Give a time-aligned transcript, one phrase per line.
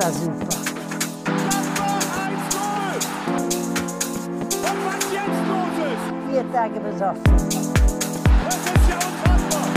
[0.00, 0.46] war super.
[0.46, 0.64] Das
[1.78, 2.96] war 1-0!
[4.56, 7.22] Und was jetzt los ist, Vier Tage besoffen.
[8.44, 9.68] das ist ja unfassbar!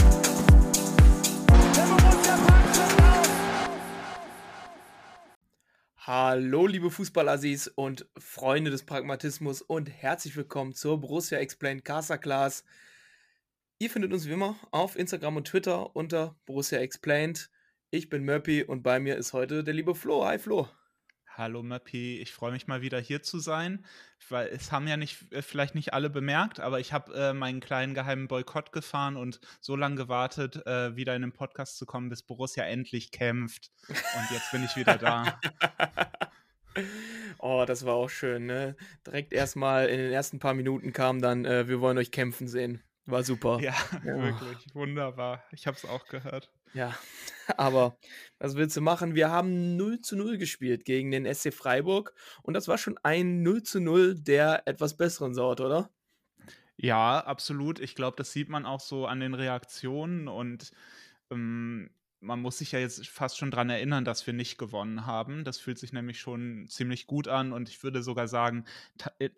[1.76, 3.28] Der Borussia packt aus!
[5.98, 12.64] Hallo, liebe Fußballassis und Freunde des Pragmatismus und herzlich willkommen zur Borussia Explained Casa Class.
[13.78, 17.50] Ihr findet uns wie immer auf Instagram und Twitter unter Borussia Explained.
[17.94, 20.26] Ich bin Murphy und bei mir ist heute der liebe Flo.
[20.26, 20.68] Hi Flo.
[21.28, 23.86] Hallo Möppi, ich freue mich mal wieder hier zu sein,
[24.30, 27.60] weil es haben ja nicht, äh, vielleicht nicht alle bemerkt, aber ich habe äh, meinen
[27.60, 32.10] kleinen geheimen Boykott gefahren und so lange gewartet, äh, wieder in den Podcast zu kommen,
[32.10, 33.70] bis Borussia endlich kämpft.
[33.88, 35.40] Und jetzt bin ich wieder da.
[37.38, 38.76] oh, das war auch schön, ne?
[39.06, 42.82] Direkt erstmal in den ersten paar Minuten kam dann, äh, wir wollen euch kämpfen sehen.
[43.06, 43.60] War super.
[43.62, 44.04] Ja, Ja.
[44.18, 45.44] wirklich, wunderbar.
[45.52, 46.50] Ich habe es auch gehört.
[46.74, 46.98] Ja,
[47.58, 47.98] aber
[48.40, 49.16] was willst du machen?
[49.16, 53.44] Wir haben 0 zu 0 gespielt gegen den SC Freiburg und das war schon ein
[53.44, 55.92] 0 zu 0 der etwas besseren Sorte, oder?
[56.78, 57.80] Ja, absolut.
[57.80, 60.72] Ich glaube, das sieht man auch so an den Reaktionen und
[61.32, 65.44] ähm, man muss sich ja jetzt fast schon dran erinnern, dass wir nicht gewonnen haben.
[65.44, 68.66] Das fühlt sich nämlich schon ziemlich gut an und ich würde sogar sagen,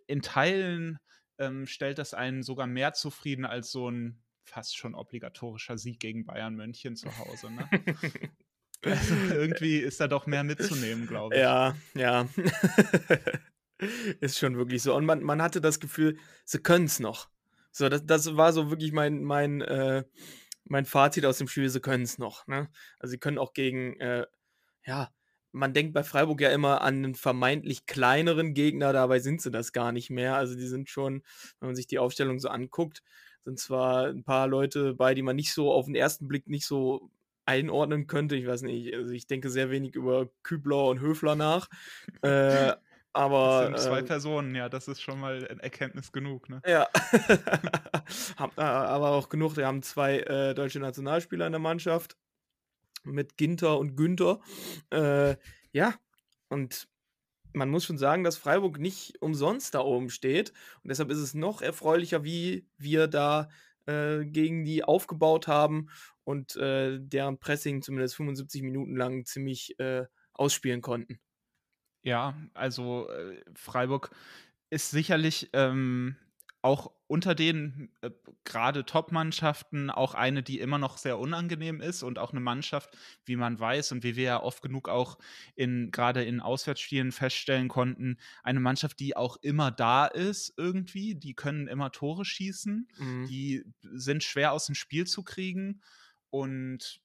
[0.08, 1.00] in Teilen
[1.40, 6.26] ähm, stellt das einen sogar mehr zufrieden als so ein fast schon obligatorischer Sieg gegen
[6.26, 7.52] Bayern München zu Hause.
[7.52, 7.70] Ne?
[8.84, 11.42] Also irgendwie ist da doch mehr mitzunehmen, glaube ich.
[11.42, 12.28] Ja, ja.
[14.22, 14.96] Ist schon wirklich so.
[14.96, 17.30] Und man, man hatte das Gefühl, sie können es noch.
[17.72, 20.06] So, das, das war so wirklich mein, mein, äh,
[20.64, 22.48] mein Fazit aus dem Spiel, sie können es noch.
[22.48, 22.70] Ne?
[23.00, 24.26] Also sie können auch gegen, äh,
[24.86, 25.12] ja,
[25.52, 29.74] man denkt bei Freiburg ja immer an einen vermeintlich kleineren Gegner, dabei sind sie das
[29.74, 30.36] gar nicht mehr.
[30.36, 31.24] Also die sind schon,
[31.60, 33.04] wenn man sich die Aufstellung so anguckt,
[33.46, 36.66] sind zwar ein paar Leute bei, die man nicht so auf den ersten Blick nicht
[36.66, 37.10] so
[37.46, 38.36] einordnen könnte.
[38.36, 41.70] Ich weiß nicht, also ich denke sehr wenig über Kübler und Höfler nach.
[42.22, 42.74] äh,
[43.14, 46.50] aber Das sind zwei äh, Personen, ja, das ist schon mal eine Erkenntnis genug.
[46.50, 46.62] Ne?
[46.68, 46.88] ja.
[48.58, 52.16] Äh, aber auch genug, wir haben zwei äh, deutsche Nationalspieler in der Mannschaft
[53.04, 54.42] mit Ginter und Günther.
[54.92, 55.38] Äh,
[55.72, 55.96] ja,
[56.50, 56.88] und
[57.56, 60.52] man muss schon sagen, dass Freiburg nicht umsonst da oben steht.
[60.84, 63.50] Und deshalb ist es noch erfreulicher, wie wir da
[63.86, 65.90] äh, gegen die aufgebaut haben
[66.24, 71.20] und äh, deren Pressing zumindest 75 Minuten lang ziemlich äh, ausspielen konnten.
[72.04, 74.12] Ja, also äh, Freiburg
[74.70, 76.18] ist sicherlich ähm,
[76.66, 78.10] auch unter den äh,
[78.44, 83.36] gerade Top-Mannschaften auch eine, die immer noch sehr unangenehm ist und auch eine Mannschaft, wie
[83.36, 85.18] man weiß und wie wir ja oft genug auch
[85.56, 91.36] in gerade in Auswärtsspielen feststellen konnten, eine Mannschaft, die auch immer da ist irgendwie, die
[91.36, 93.26] können immer Tore schießen, Mhm.
[93.30, 95.82] die sind schwer aus dem Spiel zu kriegen
[96.30, 97.00] und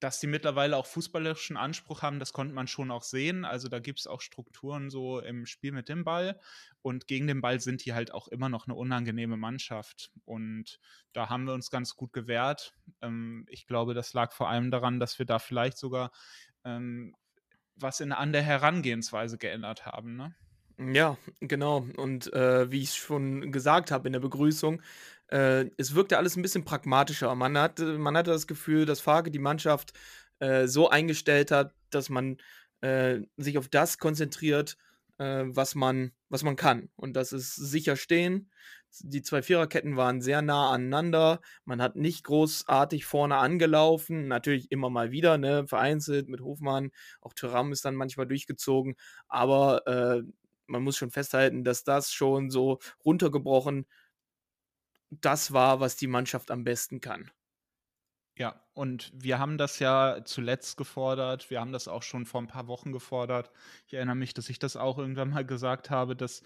[0.00, 3.44] dass die mittlerweile auch fußballerischen Anspruch haben, das konnte man schon auch sehen.
[3.44, 6.40] Also da gibt es auch Strukturen so im Spiel mit dem Ball.
[6.82, 10.12] Und gegen den Ball sind die halt auch immer noch eine unangenehme Mannschaft.
[10.24, 10.78] Und
[11.12, 12.74] da haben wir uns ganz gut gewehrt.
[13.02, 16.12] Ähm, ich glaube, das lag vor allem daran, dass wir da vielleicht sogar
[16.64, 17.14] ähm,
[17.74, 20.16] was in, an der Herangehensweise geändert haben.
[20.16, 20.34] Ne?
[20.80, 21.86] Ja, genau.
[21.96, 24.80] Und äh, wie ich schon gesagt habe in der Begrüßung,
[25.28, 27.34] äh, es wirkte alles ein bisschen pragmatischer.
[27.34, 29.92] Man hatte, man hatte das Gefühl, dass Farke die Mannschaft
[30.38, 32.36] äh, so eingestellt hat, dass man
[32.80, 34.76] äh, sich auf das konzentriert,
[35.18, 36.90] äh, was, man, was man kann.
[36.94, 38.48] Und das ist sicher stehen.
[39.00, 41.40] Die zwei Viererketten waren sehr nah aneinander.
[41.64, 44.28] Man hat nicht großartig vorne angelaufen.
[44.28, 46.92] Natürlich immer mal wieder, ne, vereinzelt mit Hofmann.
[47.20, 48.94] Auch Thuram ist dann manchmal durchgezogen.
[49.26, 50.22] Aber äh,
[50.68, 53.86] man muss schon festhalten, dass das schon so runtergebrochen
[55.10, 57.30] das war, was die Mannschaft am besten kann.
[58.36, 61.50] Ja, und wir haben das ja zuletzt gefordert.
[61.50, 63.50] Wir haben das auch schon vor ein paar Wochen gefordert.
[63.86, 66.42] Ich erinnere mich, dass ich das auch irgendwann mal gesagt habe, dass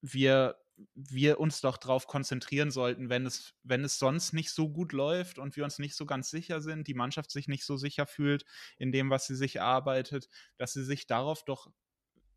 [0.00, 0.56] wir,
[0.94, 5.38] wir uns doch darauf konzentrieren sollten, wenn es, wenn es sonst nicht so gut läuft
[5.38, 8.44] und wir uns nicht so ganz sicher sind, die Mannschaft sich nicht so sicher fühlt
[8.78, 11.70] in dem, was sie sich erarbeitet, dass sie sich darauf doch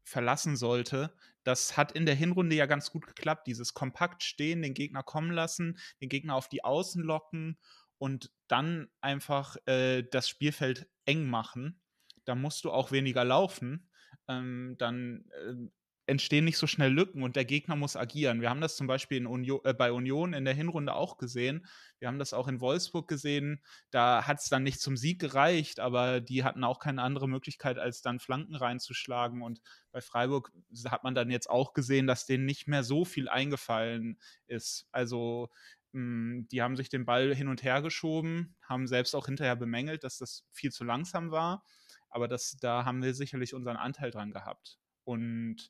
[0.03, 1.15] verlassen sollte.
[1.44, 3.47] Das hat in der Hinrunde ja ganz gut geklappt.
[3.47, 7.57] Dieses kompakt stehen, den Gegner kommen lassen, den Gegner auf die Außen locken
[7.97, 11.81] und dann einfach äh, das Spielfeld eng machen.
[12.25, 13.89] Da musst du auch weniger laufen.
[14.27, 15.69] Ähm, dann äh,
[16.05, 18.41] entstehen nicht so schnell Lücken und der Gegner muss agieren.
[18.41, 21.65] Wir haben das zum Beispiel Union, äh, bei Union in der Hinrunde auch gesehen.
[22.00, 23.61] Wir haben das auch in Wolfsburg gesehen.
[23.89, 27.79] Da hat es dann nicht zum Sieg gereicht, aber die hatten auch keine andere Möglichkeit,
[27.79, 29.41] als dann Flanken reinzuschlagen.
[29.41, 29.61] Und
[29.91, 30.51] bei Freiburg
[30.85, 34.88] hat man dann jetzt auch gesehen, dass denen nicht mehr so viel eingefallen ist.
[34.91, 35.49] Also
[35.94, 40.03] mh, die haben sich den Ball hin und her geschoben, haben selbst auch hinterher bemängelt,
[40.03, 41.63] dass das viel zu langsam war.
[42.09, 44.79] Aber das, da haben wir sicherlich unseren Anteil dran gehabt.
[45.03, 45.69] Und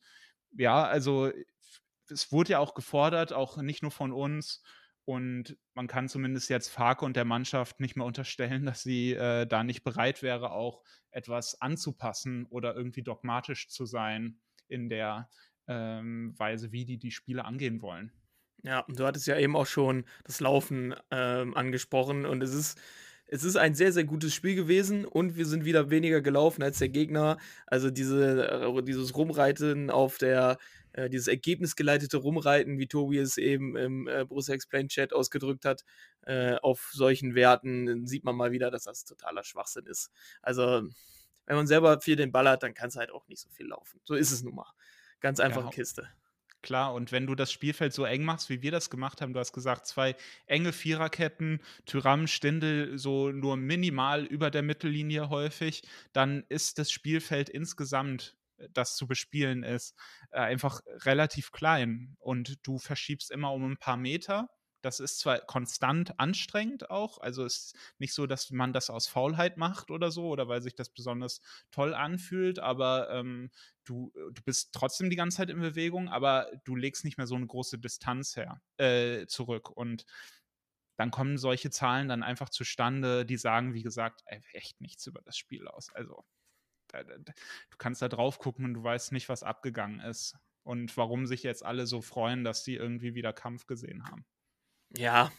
[0.57, 1.31] ja, also
[2.09, 4.61] es wurde ja auch gefordert, auch nicht nur von uns.
[5.05, 9.45] Und man kann zumindest jetzt Farke und der Mannschaft nicht mehr unterstellen, dass sie äh,
[9.45, 15.29] da nicht bereit wäre, auch etwas anzupassen oder irgendwie dogmatisch zu sein in der
[15.67, 18.11] ähm, Weise, wie die die Spiele angehen wollen.
[18.63, 22.79] Ja, du hattest ja eben auch schon das Laufen ähm, angesprochen und es ist,
[23.33, 26.77] es ist ein sehr, sehr gutes Spiel gewesen und wir sind wieder weniger gelaufen als
[26.77, 27.39] der Gegner.
[27.65, 30.59] Also diese, äh, dieses Rumreiten auf der,
[30.91, 35.83] äh, dieses ergebnisgeleitete Rumreiten, wie Tobi es eben im äh, Borussia Explain Chat ausgedrückt hat,
[36.27, 40.11] äh, auf solchen Werten sieht man mal wieder, dass das totaler Schwachsinn ist.
[40.43, 40.83] Also
[41.47, 43.65] wenn man selber viel den Ball hat, dann kann es halt auch nicht so viel
[43.65, 43.99] laufen.
[44.03, 44.71] So ist es nun mal.
[45.21, 46.07] Ganz einfache ja, Kiste.
[46.63, 49.39] Klar, und wenn du das Spielfeld so eng machst, wie wir das gemacht haben, du
[49.39, 50.15] hast gesagt, zwei
[50.47, 55.83] enge Viererketten, Tyram, Stindel so nur minimal über der Mittellinie häufig,
[56.13, 59.93] dann ist das Spielfeld insgesamt, äh, das zu bespielen ist,
[60.31, 62.15] äh, einfach relativ klein.
[62.19, 64.49] Und du verschiebst immer um ein paar Meter
[64.83, 69.07] das ist zwar konstant anstrengend auch, also es ist nicht so, dass man das aus
[69.07, 71.41] Faulheit macht oder so oder weil sich das besonders
[71.71, 73.49] toll anfühlt, aber ähm,
[73.85, 77.35] du, du bist trotzdem die ganze Zeit in Bewegung, aber du legst nicht mehr so
[77.35, 80.05] eine große Distanz her äh, zurück und
[80.97, 85.37] dann kommen solche Zahlen dann einfach zustande, die sagen, wie gesagt, echt nichts über das
[85.37, 85.89] Spiel aus.
[85.93, 86.23] Also
[86.91, 91.41] du kannst da drauf gucken und du weißt nicht, was abgegangen ist und warum sich
[91.43, 94.25] jetzt alle so freuen, dass sie irgendwie wieder Kampf gesehen haben.
[94.95, 95.31] Ja,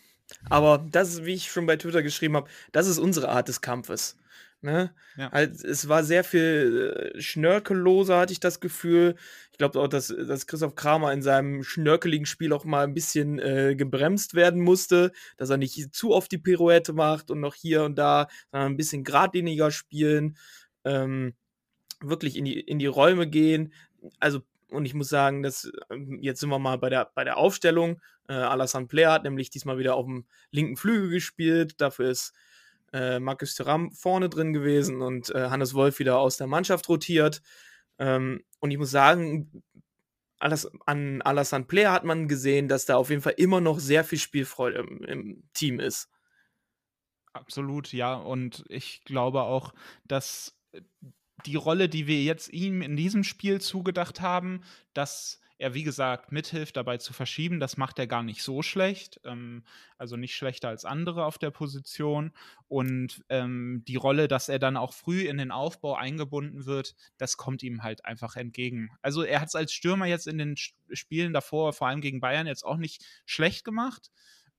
[0.48, 3.60] aber das ist, wie ich schon bei Twitter geschrieben habe, das ist unsere Art des
[3.60, 4.16] Kampfes.
[4.60, 4.94] Ne?
[5.18, 5.30] Ja.
[5.30, 9.14] Halt, es war sehr viel äh, schnörkelloser, hatte ich das Gefühl.
[9.52, 13.38] Ich glaube auch, dass, dass Christoph Kramer in seinem schnörkeligen Spiel auch mal ein bisschen
[13.38, 17.84] äh, gebremst werden musste, dass er nicht zu oft die Pirouette macht und noch hier
[17.84, 20.38] und da, sondern ein bisschen geradliniger spielen,
[20.84, 21.34] ähm,
[22.00, 23.74] wirklich in die, in die Räume gehen.
[24.18, 24.40] Also
[24.74, 28.00] und ich muss sagen, dass ähm, jetzt sind wir mal bei der, bei der Aufstellung.
[28.28, 31.80] Äh, Alassane Player hat nämlich diesmal wieder auf dem linken Flügel gespielt.
[31.80, 32.32] Dafür ist
[32.92, 37.42] äh, Markus Thuram vorne drin gewesen und äh, Hannes Wolf wieder aus der Mannschaft rotiert.
[37.98, 39.62] Ähm, und ich muss sagen,
[40.38, 44.04] alles, an Alassane Player hat man gesehen, dass da auf jeden Fall immer noch sehr
[44.04, 46.08] viel Spielfreude im, im Team ist.
[47.32, 48.14] Absolut, ja.
[48.14, 49.74] Und ich glaube auch,
[50.04, 50.56] dass
[51.46, 54.62] die Rolle, die wir jetzt ihm in diesem Spiel zugedacht haben,
[54.92, 59.20] dass er, wie gesagt, mithilft dabei zu verschieben, das macht er gar nicht so schlecht.
[59.24, 59.64] Ähm,
[59.98, 62.32] also nicht schlechter als andere auf der Position.
[62.66, 67.36] Und ähm, die Rolle, dass er dann auch früh in den Aufbau eingebunden wird, das
[67.36, 68.90] kommt ihm halt einfach entgegen.
[69.00, 72.46] Also er hat es als Stürmer jetzt in den Spielen davor, vor allem gegen Bayern,
[72.46, 74.10] jetzt auch nicht schlecht gemacht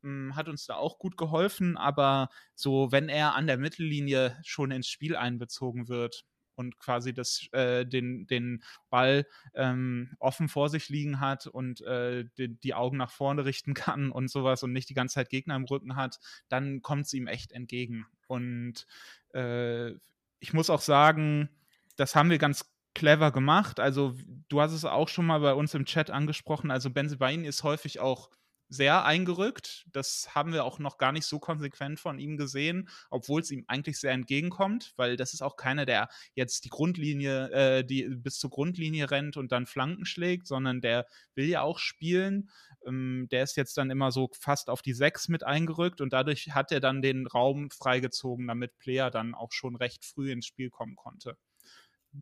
[0.01, 4.71] hm, hat uns da auch gut geholfen, aber so, wenn er an der Mittellinie schon
[4.71, 10.89] ins Spiel einbezogen wird, und quasi das, äh, den, den Ball ähm, offen vor sich
[10.89, 14.89] liegen hat und äh, die, die, Augen nach vorne richten kann und sowas und nicht
[14.89, 16.19] die ganze Zeit Gegner im Rücken hat,
[16.49, 18.05] dann kommt es ihm echt entgegen.
[18.27, 18.87] Und
[19.33, 19.91] äh,
[20.39, 21.49] ich muss auch sagen,
[21.95, 23.79] das haben wir ganz clever gemacht.
[23.79, 24.15] Also
[24.49, 26.71] du hast es auch schon mal bei uns im Chat angesprochen.
[26.71, 28.29] Also Benzebain ist häufig auch
[28.69, 29.85] sehr eingerückt.
[29.91, 33.65] Das haben wir auch noch gar nicht so konsequent von ihm gesehen, obwohl es ihm
[33.67, 38.39] eigentlich sehr entgegenkommt, weil das ist auch keiner, der jetzt die Grundlinie, äh, die bis
[38.39, 41.05] zur Grundlinie rennt und dann Flanken schlägt, sondern der
[41.35, 42.49] will ja auch spielen.
[42.85, 46.49] Ähm, der ist jetzt dann immer so fast auf die Sechs mit eingerückt und dadurch
[46.53, 50.69] hat er dann den Raum freigezogen, damit Player dann auch schon recht früh ins Spiel
[50.69, 51.37] kommen konnte.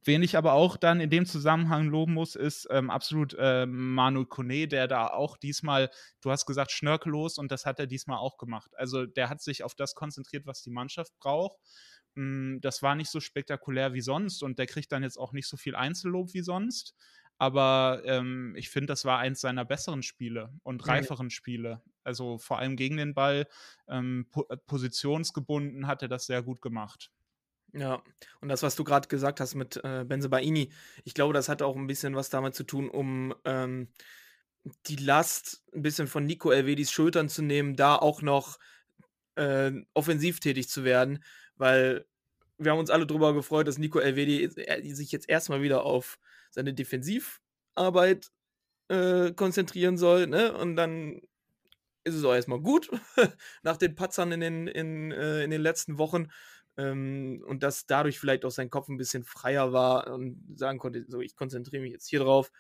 [0.04, 4.26] Wen ich aber auch dann in dem Zusammenhang loben muss, ist ähm, absolut äh, Manu
[4.26, 5.90] Kone, der da auch diesmal,
[6.22, 8.72] du hast gesagt, schnörkellos und das hat er diesmal auch gemacht.
[8.78, 11.60] Also der hat sich auf das konzentriert, was die Mannschaft braucht.
[12.16, 15.48] Mm, das war nicht so spektakulär wie sonst und der kriegt dann jetzt auch nicht
[15.48, 16.96] so viel Einzellob wie sonst.
[17.38, 21.82] Aber ähm, ich finde, das war eins seiner besseren Spiele und reiferen Spiele.
[22.04, 23.48] Also vor allem gegen den Ball,
[23.88, 27.12] ähm, po positionsgebunden hat er das sehr gut gemacht.
[27.74, 28.04] Ja,
[28.40, 30.72] und das, was du gerade gesagt hast mit äh, Benzebaini,
[31.06, 33.88] ich glaube, das hat auch ein bisschen was damit zu tun, um ähm,
[34.88, 38.60] die Last ein bisschen von Nico Elvedis Schultern zu nehmen, da auch noch
[39.36, 41.24] äh, offensiv tätig zu werden,
[41.56, 42.06] weil
[42.60, 46.20] wir haben uns alle darüber gefreut, dass Nico Elvedi äh, sich jetzt erstmal wieder auf
[46.52, 48.32] seine Defensivarbeit
[48.90, 50.54] äh, konzentrieren soll, ne?
[50.58, 51.22] Und dann
[52.04, 52.90] ist es auch erstmal gut
[53.64, 56.30] nach den Patzern in den, in, äh, in den letzten Wochen
[56.78, 61.06] ähm, und dass dadurch vielleicht auch sein Kopf ein bisschen freier war und sagen konnte,
[61.08, 62.52] so ich konzentriere mich jetzt hier drauf.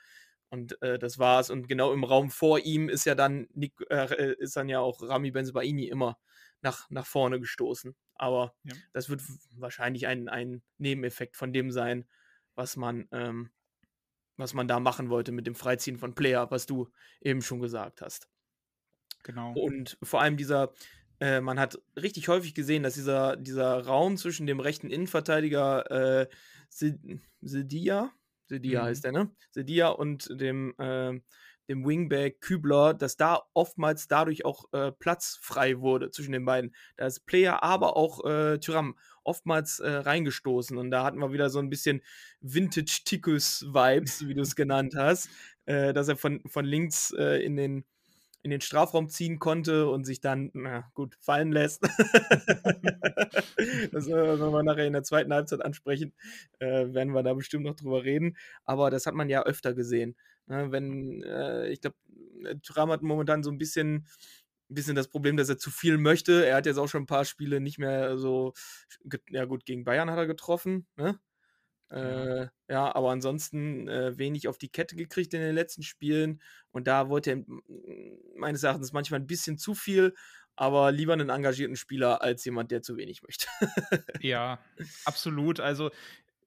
[0.50, 1.50] Und äh, das war's.
[1.50, 5.01] Und genau im Raum vor ihm ist ja dann Nick, äh, ist dann ja auch
[5.01, 6.20] Rami Benzebaini immer
[6.62, 7.96] nach, nach vorne gestoßen.
[8.15, 8.75] Aber ja.
[8.93, 9.22] das wird
[9.58, 12.05] wahrscheinlich ein, ein Nebeneffekt von dem sein,
[12.53, 13.50] was man, ähm,
[14.38, 18.01] was man da machen wollte mit dem Freiziehen von Player, was du eben schon gesagt
[18.01, 18.29] hast.
[19.24, 19.53] Genau.
[19.53, 20.72] Und vor allem dieser,
[21.24, 25.89] äh, man hat richtig häufig gesehen, dass dieser, dieser Raum zwischen dem rechten Innenverteidiger
[26.22, 26.27] äh,
[26.70, 28.12] Sedia,
[28.48, 28.86] Sedia mhm.
[28.86, 29.32] heißt der, ne?
[29.51, 31.18] Sedia und dem, äh,
[31.70, 36.75] dem Wingback Kübler, dass da oftmals dadurch auch äh, Platz frei wurde zwischen den beiden.
[36.98, 40.77] Da ist Player, aber auch äh, Tyram oftmals äh, reingestoßen.
[40.77, 42.01] Und da hatten wir wieder so ein bisschen
[42.42, 45.30] Vintage-Tickus-Vibes, wie du es genannt hast,
[45.68, 47.86] äh, dass er von, von links äh, in den
[48.44, 51.82] in den Strafraum ziehen konnte und sich dann, na gut, fallen lässt.
[53.92, 56.14] das äh, wenn wir nachher in der zweiten Halbzeit ansprechen,
[56.60, 58.38] äh, werden wir da bestimmt noch drüber reden.
[58.66, 60.18] Aber das hat man ja öfter gesehen.
[60.48, 60.72] Ne?
[60.72, 61.96] Wenn, äh, ich glaube,
[62.62, 64.08] Thuram hat momentan so ein bisschen,
[64.68, 66.46] bisschen das Problem, dass er zu viel möchte.
[66.46, 68.54] Er hat jetzt auch schon ein paar Spiele nicht mehr so,
[69.30, 71.18] ja gut, gegen Bayern hat er getroffen, ne?
[71.94, 76.42] Äh, ja, aber ansonsten äh, wenig auf die Kette gekriegt in den letzten Spielen.
[76.72, 77.44] Und da wollte er
[78.36, 80.16] meines Erachtens manchmal ein bisschen zu viel,
[80.56, 83.48] aber lieber einen engagierten Spieler als jemand, der zu wenig möchte.
[84.22, 84.60] ja,
[85.06, 85.60] absolut.
[85.60, 85.92] Also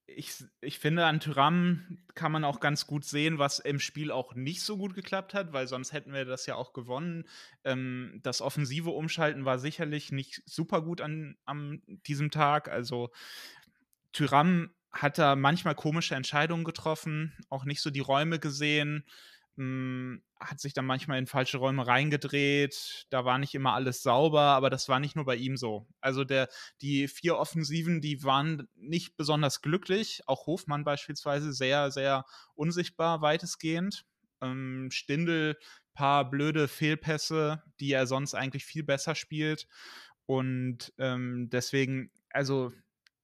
[0.06, 4.34] ich, ich finde, an Tyram kann man auch ganz gut sehen, was im Spiel auch
[4.34, 7.24] nicht so gut geklappt hat, weil sonst hätten wir das ja auch gewonnen.
[7.64, 12.68] Ähm, das offensive Umschalten war sicherlich nicht super gut an, an diesem Tag.
[12.68, 13.10] Also
[14.12, 19.04] Tyram hat er manchmal komische Entscheidungen getroffen, auch nicht so die Räume gesehen,
[19.56, 24.02] mh, hm, hat sich dann manchmal in falsche Räume reingedreht, da war nicht immer alles
[24.02, 25.86] sauber, aber das war nicht nur bei ihm so.
[26.00, 26.48] Also der,
[26.82, 32.24] die vier Offensiven, die waren nicht besonders glücklich, auch Hofmann beispielsweise sehr, sehr
[32.54, 34.04] unsichtbar weitestgehend.
[34.42, 35.56] Ähm, Stindel,
[35.94, 39.66] paar blöde Fehlpässe, die er sonst eigentlich viel besser spielt.
[40.26, 42.72] Und ähm, deswegen, also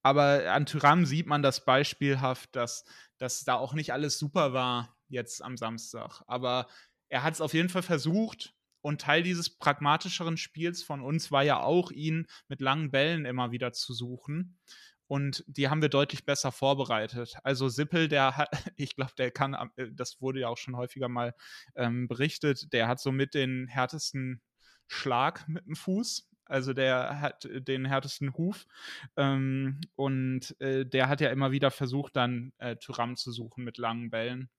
[0.02, 2.85] aber an Tyram sieht man das beispielhaft, dass,
[3.18, 6.23] dass da auch nicht alles super war jetzt am Samstag.
[6.26, 6.66] Aber
[7.09, 8.54] er hat es auf jeden Fall versucht.
[8.85, 13.52] Und Teil dieses pragmatischeren Spiels von uns war ja auch, ihn mit langen Bällen immer
[13.52, 14.59] wieder zu suchen.
[15.06, 17.37] Und die haben wir deutlich besser vorbereitet.
[17.44, 21.09] Also Sippel, der hat, ich glaube, der kann, äh, das wurde ja auch schon häufiger
[21.09, 21.35] mal
[21.76, 24.40] ähm, berichtet, der hat somit den härtesten
[24.88, 26.28] Schlag mit dem Fuß.
[26.52, 28.66] Also der hat den härtesten Huf
[29.16, 33.78] ähm, und äh, der hat ja immer wieder versucht, dann äh, Tyram zu suchen mit
[33.78, 34.50] langen Bällen.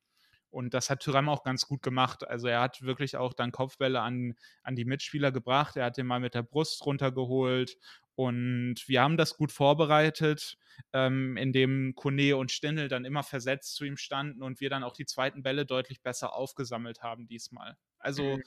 [0.50, 2.28] Und das hat Tyram auch ganz gut gemacht.
[2.28, 4.34] Also er hat wirklich auch dann Kopfbälle an,
[4.64, 5.76] an die Mitspieler gebracht.
[5.76, 7.78] Er hat den mal mit der Brust runtergeholt.
[8.16, 10.58] Und wir haben das gut vorbereitet,
[10.94, 14.94] ähm, indem Kone und Stindel dann immer versetzt zu ihm standen und wir dann auch
[14.94, 17.78] die zweiten Bälle deutlich besser aufgesammelt haben diesmal.
[18.00, 18.44] Also mhm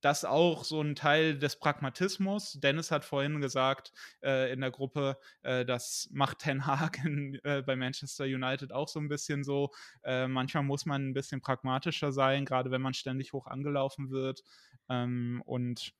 [0.00, 2.54] das auch so ein Teil des Pragmatismus.
[2.60, 7.62] Dennis hat vorhin gesagt äh, in der Gruppe, äh, das macht Ten Hag in, äh,
[7.62, 9.70] bei Manchester United auch so ein bisschen so.
[10.04, 14.42] Äh, manchmal muss man ein bisschen pragmatischer sein, gerade wenn man ständig hoch angelaufen wird.
[14.88, 15.92] Ähm, und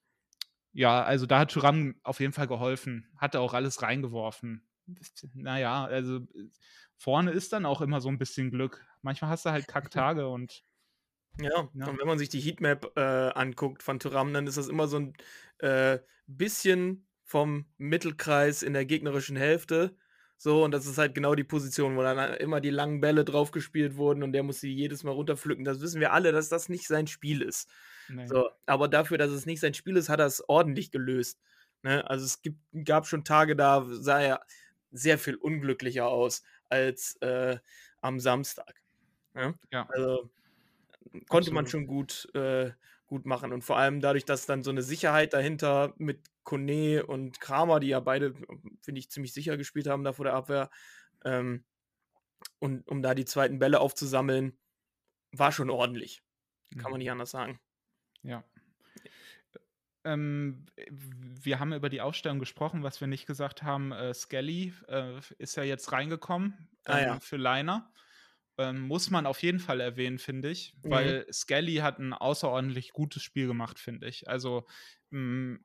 [0.73, 4.63] ja, also da hat Thuram auf jeden Fall geholfen, hat auch alles reingeworfen.
[5.35, 6.21] Naja, also
[6.97, 8.87] vorne ist dann auch immer so ein bisschen Glück.
[9.03, 10.63] Manchmal hast du halt Kacktage und
[11.41, 11.91] ja, ja, ne?
[11.91, 14.99] und wenn man sich die Heatmap äh, anguckt von Thuram, dann ist das immer so
[14.99, 15.15] ein
[15.59, 19.97] äh, bisschen vom Mittelkreis in der gegnerischen Hälfte.
[20.41, 23.97] So, und das ist halt genau die Position, wo dann immer die langen Bälle draufgespielt
[23.97, 25.65] wurden und der muss sie jedes Mal runterpflücken.
[25.65, 27.69] Das wissen wir alle, dass das nicht sein Spiel ist.
[28.09, 28.27] Nee.
[28.27, 31.41] So, aber dafür, dass es nicht sein Spiel ist, hat er es ordentlich gelöst.
[31.83, 32.09] Ne?
[32.09, 34.41] Also es gibt, gab schon Tage, da sah er
[34.91, 37.59] sehr viel unglücklicher aus als äh,
[38.01, 38.81] am Samstag.
[39.35, 39.59] Ne?
[39.73, 39.89] Ja.
[39.91, 40.31] Also
[41.13, 41.55] konnte Absolut.
[41.55, 42.73] man schon gut, äh,
[43.07, 43.53] gut machen.
[43.53, 47.89] Und vor allem dadurch, dass dann so eine Sicherheit dahinter mit Kone und Kramer, die
[47.89, 48.35] ja beide,
[48.81, 50.71] finde ich, ziemlich sicher gespielt haben da vor der Abwehr,
[51.25, 51.65] ähm,
[52.61, 54.57] und um da die zweiten Bälle aufzusammeln,
[55.33, 56.23] war schon ordentlich.
[56.73, 56.99] Kann man mhm.
[56.99, 57.61] nicht anders sagen.
[58.23, 58.45] Ja.
[60.05, 63.93] Ähm, wir haben über die Aufstellung gesprochen, was wir nicht gesagt haben.
[63.93, 67.21] Äh, Skelly äh, ist ja jetzt reingekommen ähm, ah, ja.
[67.21, 67.93] Für Liner
[68.59, 70.91] ähm, muss man auf jeden Fall erwähnen, finde ich, mhm.
[70.91, 74.29] weil Skelly hat ein außerordentlich gutes Spiel gemacht, finde ich.
[74.29, 74.67] Also
[75.11, 75.65] mh, hm,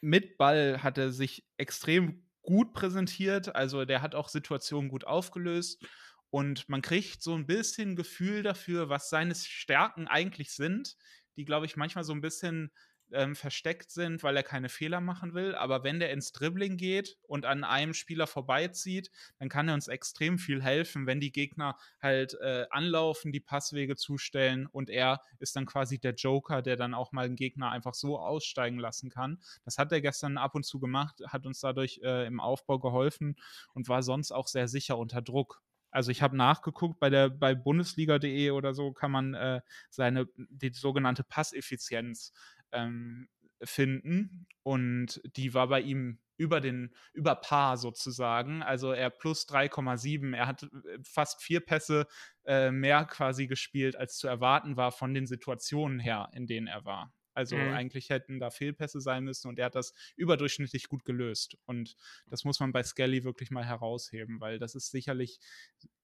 [0.00, 5.86] mit Ball hat er sich extrem gut präsentiert, also der hat auch Situationen gut aufgelöst
[6.30, 10.96] und man kriegt so ein bisschen Gefühl dafür, was seine Stärken eigentlich sind,
[11.36, 12.72] die, glaube ich, manchmal so ein bisschen
[13.14, 15.54] ähm, versteckt sind, weil er keine Fehler machen will.
[15.54, 19.88] Aber wenn der ins Dribbling geht und an einem Spieler vorbeizieht, dann kann er uns
[19.88, 25.56] extrem viel helfen, wenn die Gegner halt äh, anlaufen, die Passwege zustellen und er ist
[25.56, 29.40] dann quasi der Joker, der dann auch mal einen Gegner einfach so aussteigen lassen kann.
[29.64, 33.36] Das hat er gestern ab und zu gemacht, hat uns dadurch äh, im Aufbau geholfen
[33.74, 35.62] und war sonst auch sehr sicher unter Druck.
[35.92, 40.72] Also ich habe nachgeguckt, bei der bei Bundesliga.de oder so kann man äh, seine die
[40.72, 42.32] sogenannte Passeffizienz
[42.72, 43.28] ähm,
[43.62, 48.62] finden und die war bei ihm über den über Paar sozusagen.
[48.62, 50.34] Also er plus 3,7.
[50.34, 50.68] Er hat äh,
[51.04, 52.06] fast vier Pässe
[52.44, 56.84] äh, mehr quasi gespielt, als zu erwarten war von den Situationen her, in denen er
[56.84, 57.12] war.
[57.34, 57.72] Also mhm.
[57.72, 61.56] eigentlich hätten da Fehlpässe sein müssen und er hat das überdurchschnittlich gut gelöst.
[61.64, 65.38] Und das muss man bei Skelly wirklich mal herausheben, weil das ist sicherlich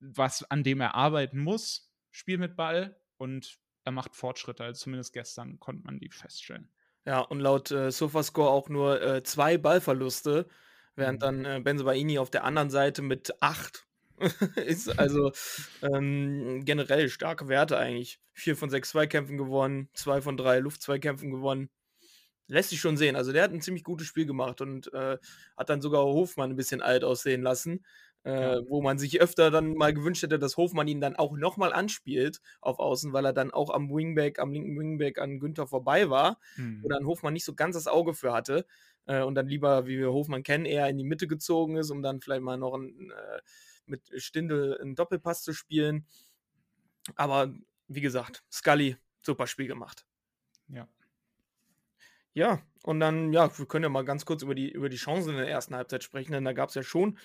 [0.01, 1.93] was, an dem er arbeiten muss.
[2.11, 4.64] Spiel mit Ball und er macht Fortschritte.
[4.64, 6.68] Also zumindest gestern konnte man die feststellen.
[7.04, 10.47] Ja, und laut äh, Sofascore auch nur äh, zwei Ballverluste,
[10.95, 11.25] während mhm.
[11.25, 13.87] dann äh, Benzobaini auf der anderen Seite mit acht
[14.57, 15.33] ist also
[15.80, 18.21] ähm, generell starke Werte eigentlich.
[18.33, 21.71] Vier von sechs Zweikämpfen gewonnen, zwei von drei Luftzweikämpfen gewonnen.
[22.49, 23.14] Lässt sich schon sehen.
[23.14, 25.18] Also der hat ein ziemlich gutes Spiel gemacht und äh,
[25.57, 27.85] hat dann sogar Hofmann ein bisschen alt aussehen lassen.
[28.25, 28.61] Äh, ja.
[28.69, 32.43] wo man sich öfter dann mal gewünscht hätte, dass Hofmann ihn dann auch nochmal anspielt
[32.61, 36.39] auf Außen, weil er dann auch am Wingback, am linken Wingback an Günther vorbei war,
[36.57, 36.83] hm.
[36.83, 38.67] wo dann Hofmann nicht so ganz das Auge für hatte
[39.07, 42.03] äh, und dann lieber, wie wir Hofmann kennen, eher in die Mitte gezogen ist, um
[42.03, 43.41] dann vielleicht mal noch ein, äh,
[43.87, 46.05] mit Stindel einen Doppelpass zu spielen.
[47.17, 47.55] Aber
[47.87, 50.07] wie gesagt, Scully, super Spiel gemacht.
[50.69, 50.87] Ja.
[52.35, 55.31] Ja, und dann, ja, wir können ja mal ganz kurz über die, über die Chancen
[55.31, 57.19] in der ersten Halbzeit sprechen, denn da gab es ja schon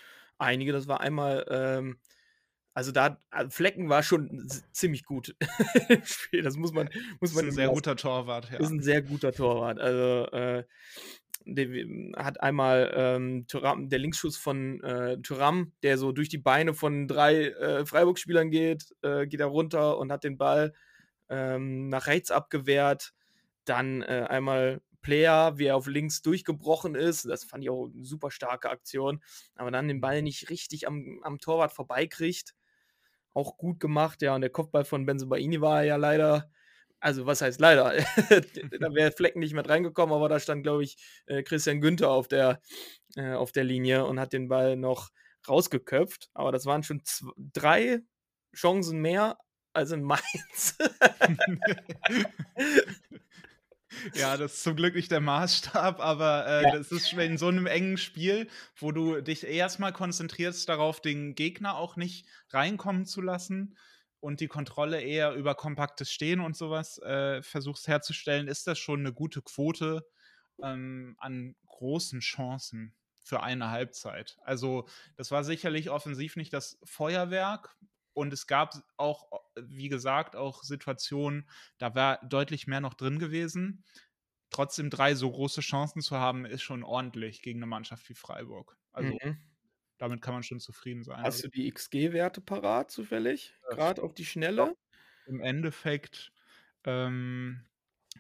[0.44, 0.72] einige.
[0.72, 1.98] Das war einmal, ähm,
[2.74, 5.36] also da, also Flecken war schon ziemlich gut
[6.44, 7.46] Das muss man, muss man.
[7.46, 8.60] Ist ein sehr guter Torwart, ja.
[8.60, 9.80] Ist ein sehr guter Torwart.
[9.80, 10.64] Also, äh,
[11.46, 11.68] der
[12.16, 17.08] hat einmal ähm, Thuram, der Linksschuss von äh, Thuram, der so durch die Beine von
[17.08, 20.74] drei äh, Freiburg-Spielern geht, äh, geht er runter und hat den Ball
[21.30, 23.14] ähm, nach rechts abgewehrt.
[23.66, 27.25] Dann äh, einmal Player, wie er auf links durchgebrochen ist.
[27.25, 29.22] Das fand ich auch eine super starke Aktion.
[29.55, 32.55] Aber dann den Ball nicht richtig am, am Torwart vorbeikriegt.
[33.33, 34.33] Auch gut gemacht, ja.
[34.33, 36.50] Und der Kopfball von Benzobaini war ja leider
[37.03, 37.92] also was heißt leider?
[38.79, 42.29] da wäre Flecken nicht mehr reingekommen, aber da stand, glaube ich, äh, Christian Günther auf
[42.29, 42.61] der,
[43.18, 45.09] äh, auf der Linie und hat den Ball noch
[45.46, 46.29] rausgeköpft.
[46.33, 48.00] Aber das waren schon zwei, drei
[48.55, 49.37] Chancen mehr
[49.74, 50.77] als in Mainz.
[54.14, 56.77] Ja, das ist zum Glück nicht der Maßstab, aber äh, ja.
[56.77, 61.75] das ist in so einem engen Spiel, wo du dich erstmal konzentrierst darauf, den Gegner
[61.75, 63.77] auch nicht reinkommen zu lassen
[64.20, 69.01] und die Kontrolle eher über kompaktes Stehen und sowas äh, versuchst herzustellen, ist das schon
[69.01, 70.06] eine gute Quote
[70.62, 74.38] ähm, an großen Chancen für eine Halbzeit.
[74.44, 77.75] Also das war sicherlich offensiv nicht das Feuerwerk
[78.14, 83.84] und es gab auch, wie gesagt, auch Situationen, da war deutlich mehr noch drin gewesen.
[84.50, 88.78] Trotzdem drei so große Chancen zu haben, ist schon ordentlich gegen eine Mannschaft wie Freiburg.
[88.92, 89.38] Also mhm
[90.04, 91.20] damit kann man schon zufrieden sein.
[91.20, 93.58] Hast also du die XG-Werte parat zufällig?
[93.70, 94.76] Gerade auf die Schnelle?
[95.26, 96.34] Im Endeffekt
[96.84, 97.66] ähm,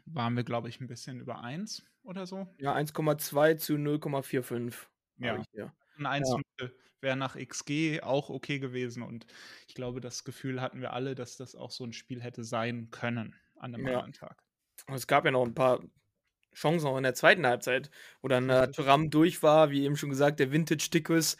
[0.05, 2.47] waren wir, glaube ich, ein bisschen über 1 oder so.
[2.57, 4.73] Ja, 1,2 zu 0,45.
[5.17, 5.73] Ja.
[5.97, 6.67] Ein 1 ja.
[7.01, 9.25] wäre nach XG auch okay gewesen und
[9.67, 12.89] ich glaube, das Gefühl hatten wir alle, dass das auch so ein Spiel hätte sein
[12.91, 13.93] können an einem ja.
[13.93, 14.43] anderen Tag.
[14.87, 15.81] Und es gab ja noch ein paar
[16.53, 17.89] Chancen auch in der zweiten Halbzeit,
[18.21, 21.37] wo dann äh, Thuram durch war, wie eben schon gesagt, der Vintage-Dickus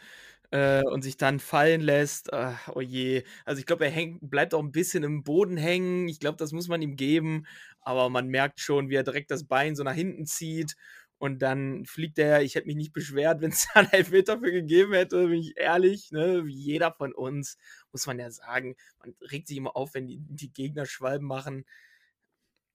[0.50, 2.32] äh, und sich dann fallen lässt.
[2.32, 3.24] Ach, oh je.
[3.44, 6.08] Also ich glaube, er hängt, bleibt auch ein bisschen im Boden hängen.
[6.08, 7.46] Ich glaube, das muss man ihm geben.
[7.80, 10.76] Aber man merkt schon, wie er direkt das Bein so nach hinten zieht.
[11.24, 14.52] Und dann fliegt er, ich hätte mich nicht beschwert, wenn es da einen Elfmeter für
[14.52, 16.44] gegeben hätte, bin ich ehrlich, ne?
[16.44, 17.56] Wie jeder von uns,
[17.92, 18.76] muss man ja sagen.
[18.98, 21.64] Man regt sich immer auf, wenn die, die Gegner Schwalben machen.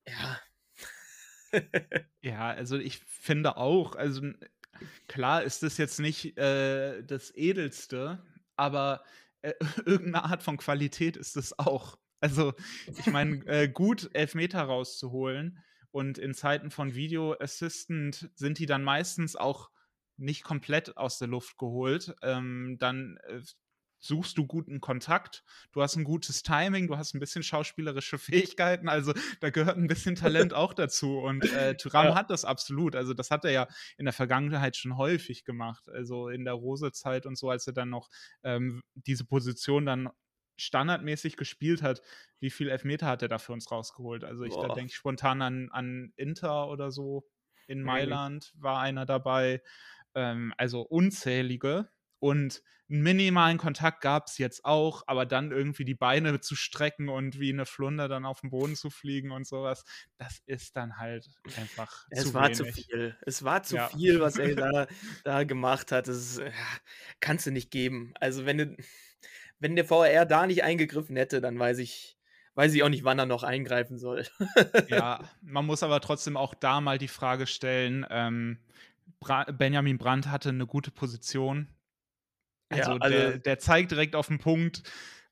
[0.08, 0.42] Ja.
[2.22, 4.22] ja, also ich finde auch, also
[5.08, 8.24] Klar ist das jetzt nicht äh, das Edelste,
[8.56, 9.04] aber
[9.42, 9.54] äh,
[9.86, 11.98] irgendeine Art von Qualität ist es auch.
[12.22, 12.54] Also,
[12.88, 15.60] ich meine, äh, gut Elfmeter rauszuholen
[15.92, 19.70] und in Zeiten von Video Assistant sind die dann meistens auch
[20.18, 22.14] nicht komplett aus der Luft geholt.
[22.22, 23.42] Ähm, dann äh,
[24.00, 28.18] suchst du guten Kontakt, du hast ein gutes Timing, du hast ein bisschen schauspielerische
[28.58, 31.20] Fähigkeiten, also da gehört ein bisschen Talent auch dazu.
[31.20, 32.16] Und äh, Thuram ja.
[32.16, 36.30] hat das absolut, also das hat er ja in der Vergangenheit schon häufig gemacht, also
[36.30, 38.10] in der Rose-Zeit und so, als er dann noch
[38.44, 40.10] ähm, diese Position dann
[40.60, 42.02] standardmäßig gespielt hat,
[42.40, 44.24] wie viel Elfmeter hat er da für uns rausgeholt?
[44.24, 47.28] Also ich denke ich spontan an, an Inter oder so.
[47.68, 47.84] in Mhm.
[47.84, 49.62] Mailand war einer dabei.
[50.16, 51.90] Ähm, also unzählige.
[52.20, 57.08] Und einen minimalen Kontakt gab es jetzt auch, aber dann irgendwie die Beine zu strecken
[57.10, 59.86] und wie eine Flunder dann auf den Boden zu fliegen und sowas,
[60.18, 62.66] das ist dann halt einfach Es zu war zu wenig.
[62.66, 63.18] viel.
[63.22, 63.80] Es war zu Ja.
[63.80, 64.88] viel, was er da,
[65.24, 66.08] da gemacht hat.
[66.08, 66.52] Das ist, ja,
[67.20, 68.14] kannst du nicht geben.
[68.20, 68.78] Also wenn du,
[69.60, 72.18] wenn der VAR da nicht eingegriffen hätte, dann weiß ich,
[72.56, 74.26] weiß ich auch nicht, wann er noch eingreifen soll.
[74.90, 78.58] Ja, man muss aber trotzdem auch da mal die Frage stellen, ähm,
[79.20, 81.68] Bra Benjamin Brandt hatte eine gute Position.
[82.72, 84.84] Ja, Also, also- der, der zeigt direkt auf den Punkt,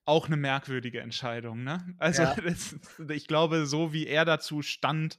[0.05, 1.95] auch eine merkwürdige Entscheidung, ne?
[1.97, 2.35] Also, Ja.
[2.43, 2.75] das,
[3.09, 5.17] ich glaube, so wie er dazu stand,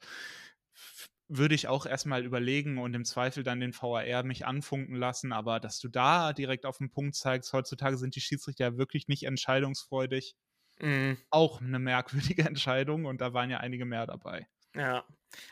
[1.29, 5.33] würde ich auch erstmal überlegen und im Zweifel dann den VAR mich anfunken lassen.
[5.33, 9.09] Aber dass du da direkt auf den Punkt zeigst, heutzutage sind die Schiedsrichter ja wirklich
[9.09, 10.35] nicht entscheidungsfreudig.
[10.81, 11.19] Mhm.
[11.31, 14.49] Auch eine merkwürdige Entscheidung und da waren ja einige mehr dabei.
[14.75, 15.05] Ja.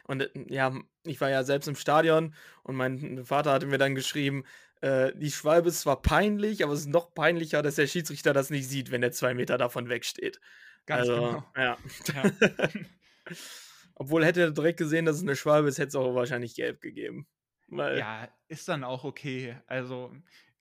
[0.04, 0.72] Und äh, ja,
[1.04, 4.44] ich war ja selbst im Stadion und mein Vater hatte mir dann geschrieben,
[4.80, 8.50] äh, die Schwalbe ist zwar peinlich, aber es ist noch peinlicher, dass der Schiedsrichter das
[8.50, 10.40] nicht sieht, wenn er zwei Meter davon wegsteht.
[10.86, 11.44] Ganz also, genau.
[11.56, 11.76] ja.
[12.14, 12.30] Ja.
[13.96, 16.80] Obwohl hätte er direkt gesehen, dass es eine Schwalbe ist, hätte es auch wahrscheinlich gelb
[16.80, 17.26] gegeben.
[17.68, 19.58] Weil, Ja, ist dann auch okay.
[19.66, 20.12] Also,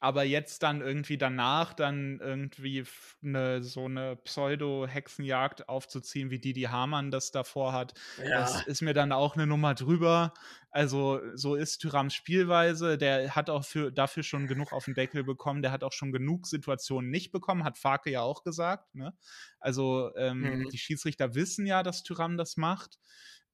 [0.06, 6.62] aber jetzt dann irgendwie danach dann irgendwie f- ne, so eine Pseudo-Hexenjagd aufzuziehen, wie Didi
[6.64, 8.30] Hamann das davor hat, ja.
[8.40, 10.34] das ist mir dann auch eine Nummer drüber.
[10.70, 12.98] Also, so ist Thyrams Spielweise.
[12.98, 15.62] Der hat auch für, dafür schon genug auf den Deckel bekommen.
[15.62, 18.94] Der hat auch schon genug Situationen nicht bekommen, hat Farke ja auch gesagt.
[18.94, 19.14] Ne?
[19.60, 20.70] Also, ähm, Mhm.
[20.70, 23.00] die Schiedsrichter wissen ja, dass Tyram das macht.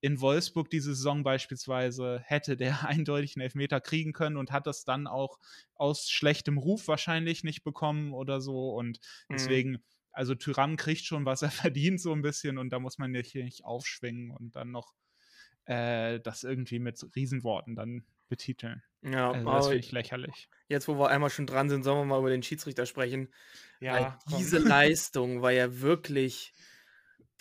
[0.02, 4.84] In Wolfsburg diese Saison beispielsweise hätte der eindeutig einen Elfmeter kriegen können und hat das
[4.84, 5.38] dann auch
[5.74, 8.70] aus schlechtem Ruf wahrscheinlich nicht bekommen oder so.
[8.74, 9.62] Und Mhm.
[9.62, 13.12] deswegen, also Tyram kriegt schon, was er verdient, so ein bisschen, und da muss man
[13.12, 14.94] nicht, nicht aufschwingen und dann noch
[15.66, 18.82] äh, das irgendwie mit Riesenworten dann betiteln.
[19.02, 20.50] ja, Also das aber finde ich lächerlich.
[20.68, 23.32] jetzt, wo wir einmal schon dran sind, sollen wir mal über den Schiedsrichter sprechen.
[23.88, 24.42] Weil komm.
[24.42, 26.54] diese Leistung war ja wirklich.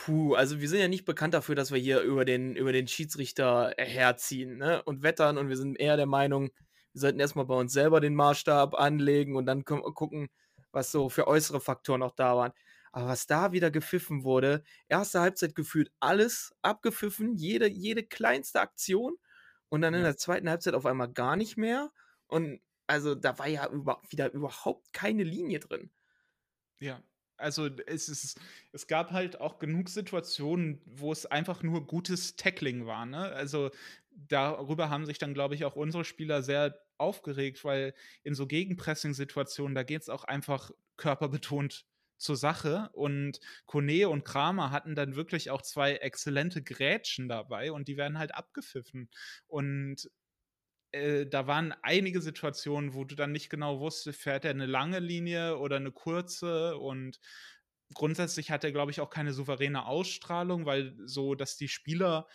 [0.03, 2.87] Puh, also wir sind ja nicht bekannt dafür, dass wir hier über den, über den
[2.87, 4.81] Schiedsrichter herziehen ne?
[4.83, 6.49] und wettern und wir sind eher der Meinung,
[6.93, 10.29] wir sollten erstmal bei uns selber den Maßstab anlegen und dann gu- gucken,
[10.71, 12.53] was so für äußere Faktoren noch da waren.
[12.91, 19.17] Aber was da wieder gepfiffen wurde, erste Halbzeit gefühlt alles abgepfiffen, jede, jede kleinste Aktion
[19.69, 20.07] und dann in Ja.
[20.07, 21.91] der zweiten Halbzeit auf einmal gar nicht mehr.
[22.27, 25.91] Und also da war ja über, wieder überhaupt keine Linie drin.
[26.79, 27.03] Ja,
[27.41, 28.39] also es ist,
[28.71, 33.05] es gab halt auch genug Situationen, wo es einfach nur gutes Tackling war.
[33.05, 33.31] Ne?
[33.33, 33.71] Also
[34.11, 39.75] darüber haben sich dann, glaube ich, auch unsere Spieler sehr aufgeregt, weil in so Gegenpressing-Situationen,
[39.75, 41.85] da geht es auch einfach körperbetont
[42.17, 42.89] zur Sache.
[42.93, 48.19] Und Kone und Kramer hatten dann wirklich auch zwei exzellente Grätschen dabei und die werden
[48.19, 49.09] halt abgepfiffen.
[49.47, 50.09] Und
[50.91, 54.99] äh, da waren einige Situationen, wo du dann nicht genau wusstest, fährt er eine lange
[54.99, 57.19] Linie oder eine kurze und
[57.93, 62.27] grundsätzlich hat er, glaube ich, auch keine souveräne Ausstrahlung, weil so, dass die Spieler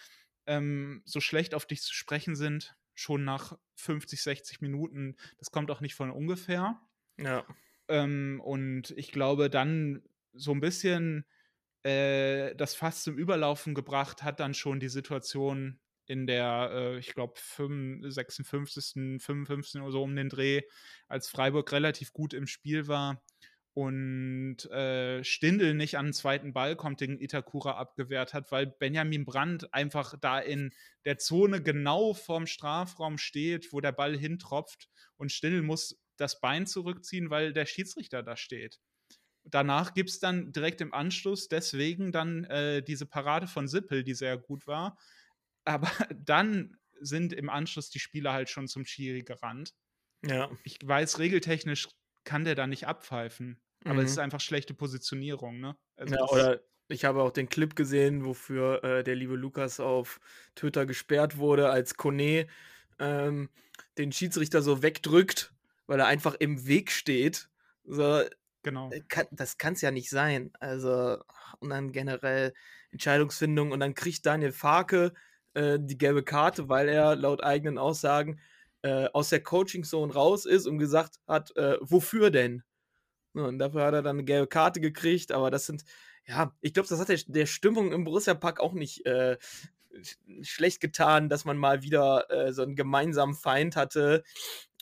[0.47, 5.71] ähm, so schlecht auf dich zu sprechen sind, schon nach 50, 60 Minuten, das kommt
[5.71, 6.81] auch nicht von ungefähr.
[7.19, 7.47] Ja.
[7.89, 11.27] Ähm, und ich glaube, dann so ein bisschen
[11.83, 17.15] äh, das Fass zum Überlaufen gebracht hat dann schon die Situation in der, äh, ich
[17.15, 19.81] glaube, 56., 55.
[19.81, 20.63] oder so um den Dreh,
[21.09, 23.23] als Freiburg relativ gut im Spiel war
[23.77, 29.27] und äh, Stindl nicht an den zweiten Ball kommt, den Itakura abgewehrt hat, weil Benjamin
[29.27, 30.73] Brandt einfach da in
[31.05, 34.89] der Zone genau vorm Strafraum steht, wo der Ball hintropft
[35.19, 38.81] und Stindl muss das Bein zurückziehen, weil der Schiedsrichter da steht.
[39.45, 44.15] Danach gibt es dann direkt im Anschluss deswegen dann äh, diese Parade von Sippel, die
[44.15, 44.97] sehr gut war.
[45.67, 49.75] Aber dann sind im Anschluss die Spieler halt schon zum Schiri gerannt.
[50.25, 50.51] Ja.
[50.65, 51.89] Ich weiß, regeltechnisch
[52.25, 53.63] kann der da nicht abpfeifen.
[53.85, 54.07] Aber Mhm.
[54.07, 55.77] es ist einfach schlechte Positionierung, ne?
[55.97, 60.21] Also ja, oder ich habe auch den Clip gesehen, wofür äh, der liebe Lukas auf
[60.55, 62.47] Twitter gesperrt wurde, als Kone
[62.99, 63.51] ähm,
[63.99, 65.55] den Schiedsrichter so wegdrückt,
[65.87, 67.51] weil er einfach im Weg steht.
[67.85, 68.23] So,
[68.63, 68.91] genau.
[68.91, 70.53] äh, kann, das kann es ja nicht sein.
[70.61, 71.19] Also,
[71.61, 72.55] und dann generell
[72.91, 75.13] Entscheidungsfindung und dann kriegt Daniel Farke
[75.57, 78.41] äh, die gelbe Karte, weil er laut eigenen Aussagen
[78.83, 82.63] äh, aus der Coaching-Zone raus ist und gesagt hat, äh, wofür denn?
[83.35, 85.85] So, und dafür hat er dann eine gelbe Karte gekriegt, aber das sind,
[86.27, 89.37] ja, ich glaube, das hat der, der Stimmung im Borussia-Park auch nicht äh,
[89.95, 94.25] sch- schlecht getan, dass man mal wieder äh, so einen gemeinsamen Feind hatte,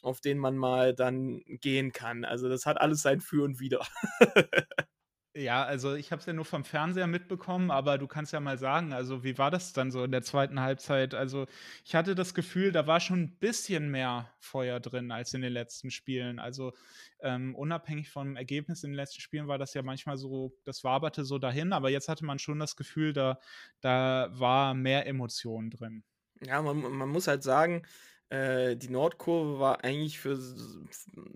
[0.02, 2.24] auf den man mal dann gehen kann.
[2.24, 3.86] Also das hat alles sein Für und Wider.
[5.36, 8.56] Ja, also ich habe es ja nur vom Fernseher mitbekommen, aber du kannst ja mal
[8.56, 11.12] sagen, also wie war das dann so in der zweiten Halbzeit?
[11.12, 11.46] Also
[11.84, 15.52] ich hatte das Gefühl, da war schon ein bisschen mehr Feuer drin als in den
[15.52, 16.38] letzten Spielen.
[16.38, 16.72] Also
[17.18, 21.24] ähm, unabhängig vom Ergebnis in den letzten Spielen war das ja manchmal so, das waberte
[21.24, 23.40] so dahin, aber jetzt hatte man schon das Gefühl, da,
[23.80, 26.04] da war mehr Emotion drin.
[26.42, 27.82] Ja, man, man muss halt sagen,
[28.28, 30.38] äh, die Nordkurve war eigentlich für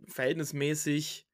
[0.06, 1.27] verhältnismäßig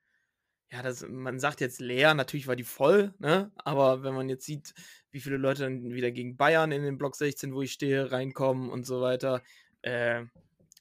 [0.74, 3.52] ja, das man sagt jetzt leer, natürlich war die voll, ne?
[3.56, 4.74] Aber wenn man jetzt sieht,
[5.12, 8.70] wie viele Leute dann wieder gegen Bayern in den Block 16, wo ich stehe, reinkommen
[8.70, 9.40] und so weiter,
[9.82, 10.24] äh,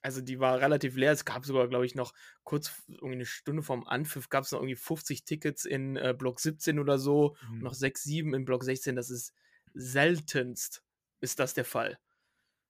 [0.01, 1.11] also die war relativ leer.
[1.11, 4.59] Es gab sogar, glaube ich, noch kurz irgendwie eine Stunde vorm Anpfiff gab es noch
[4.61, 7.59] irgendwie 50 Tickets in äh, Block 17 oder so, mhm.
[7.59, 8.95] noch 6, 7 in Block 16.
[8.95, 9.31] Das ist
[9.75, 10.83] seltenst,
[11.21, 11.99] ist das der Fall.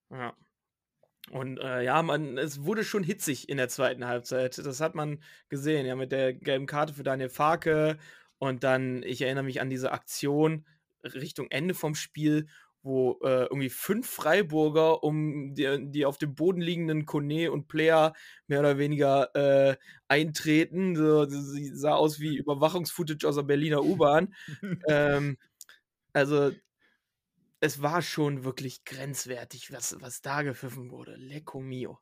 [0.10, 0.36] Ja.
[1.32, 4.58] Und äh, ja, man, es wurde schon hitzig in der zweiten Halbzeit.
[4.58, 7.98] Das hat man gesehen, ja, mit der gelben Karte für Daniel Farke.
[8.40, 10.66] Und dann, ich erinnere mich an diese Aktion
[11.04, 12.48] Richtung Ende vom Spiel,
[12.82, 18.14] wo äh, irgendwie fünf Freiburger um die, die, auf dem Boden liegenden Kone und Player
[18.48, 19.78] mehr oder weniger äh,
[20.10, 20.96] eintreten.
[20.96, 24.34] So, sie sah aus wie Überwachungsfootage aus der Berliner U-Bahn.
[24.90, 25.38] ähm,
[26.12, 26.52] also
[27.64, 31.16] es war schon wirklich grenzwertig, was, was da gepfiffen wurde.
[31.16, 31.98] Lecco mio.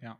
[0.00, 0.18] Ja.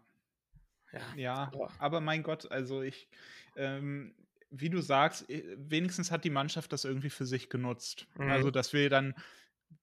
[0.92, 3.08] Ja, ja aber mein Gott, also ich,
[3.56, 4.14] ähm,
[4.50, 8.06] wie du sagst, äh, wenigstens hat die Mannschaft das irgendwie für sich genutzt.
[8.16, 8.30] Mhm.
[8.30, 9.14] Also, dass wir dann,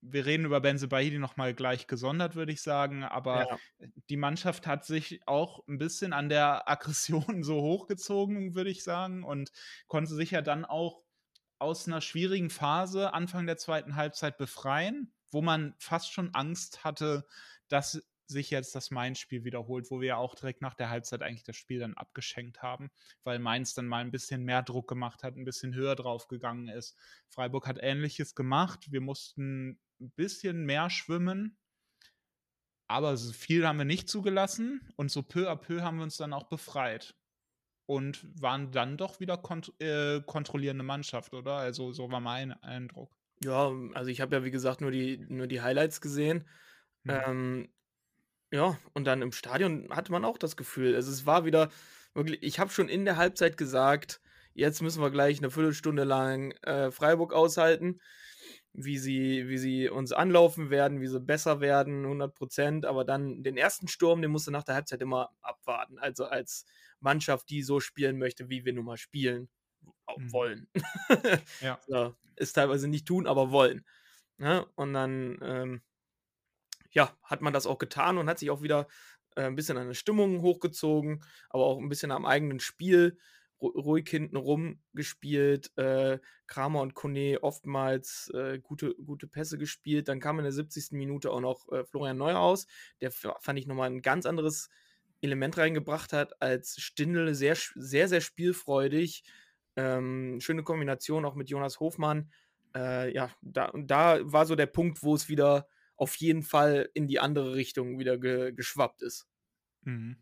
[0.02, 3.88] wir reden über Benze Bahidi nochmal gleich gesondert, würde ich sagen, aber ja.
[4.10, 9.24] die Mannschaft hat sich auch ein bisschen an der Aggression so hochgezogen, würde ich sagen,
[9.24, 9.52] und
[9.88, 11.03] konnte sich ja dann auch
[11.64, 17.26] aus einer schwierigen Phase Anfang der zweiten Halbzeit befreien, wo man fast schon Angst hatte,
[17.70, 21.44] dass sich jetzt das Mainz-Spiel wiederholt, wo wir ja auch direkt nach der Halbzeit eigentlich
[21.44, 22.92] das Spiel dann abgeschenkt haben,
[23.24, 26.68] weil Mainz dann mal ein bisschen mehr Druck gemacht hat, ein bisschen höher drauf gegangen
[26.68, 26.98] ist.
[27.30, 28.92] Freiburg hat ähnliches gemacht.
[28.92, 31.58] Wir mussten ein bisschen mehr schwimmen,
[32.88, 36.34] aber viel haben wir nicht zugelassen und so peu à peu haben wir uns dann
[36.34, 37.16] auch befreit
[37.86, 41.56] und waren dann doch wieder kont äh, kontrollierende Mannschaft, oder?
[41.56, 43.12] Also so war mein Eindruck.
[43.44, 46.48] Ja, also ich habe ja wie gesagt nur die, nur die Highlights gesehen.
[47.04, 47.12] Mhm.
[47.12, 47.70] Ähm,
[48.52, 51.70] ja, und dann im Stadion hatte man auch das Gefühl, also es war wieder
[52.14, 54.22] wirklich, ich habe schon in der Halbzeit gesagt,
[54.54, 58.00] jetzt müssen wir gleich eine Viertelstunde lang äh, Freiburg aushalten,
[58.72, 63.44] wie sie, wie sie uns anlaufen werden, wie sie besser werden, 100 Prozent, aber dann
[63.44, 66.66] den ersten Sturm, den musste nach der Halbzeit immer abwarten, also als
[67.04, 69.50] Mannschaft, die so spielen möchte, wie wir nun mal spielen
[70.18, 70.32] mhm.
[70.32, 70.68] wollen.
[71.62, 71.80] ja.
[71.88, 73.86] so, ist teilweise nicht tun, aber wollen.
[74.38, 74.66] Ne?
[74.76, 75.82] und dann, ähm,
[76.92, 78.88] ja, hat man das auch getan und hat sich auch wieder
[79.36, 83.18] äh, ein bisschen an der Stimmung hochgezogen, aber auch ein bisschen am eigenen Spiel
[83.64, 85.72] ruhig hinten rum gespielt.
[85.78, 90.08] Äh, Kramer und Kone oftmals äh, gute, gute Pässe gespielt.
[90.08, 90.92] Dann kam in der 70.
[90.92, 92.68] Minute auch noch äh, Florian Neuhaus.
[93.02, 94.70] Der fand ich nochmal ein ganz anderes
[95.24, 97.34] Element reingebracht hat als Stindl.
[97.34, 99.24] Sehr, sehr, sehr spielfreudig.
[99.76, 102.32] Ähm, schöne Kombination auch mit Jonas Hofmann.
[102.76, 107.08] Äh, ja, da, da war so der Punkt, wo es wieder auf jeden Fall in
[107.08, 109.28] die andere Richtung wieder ge geschwappt ist.
[109.84, 110.18] Mhm.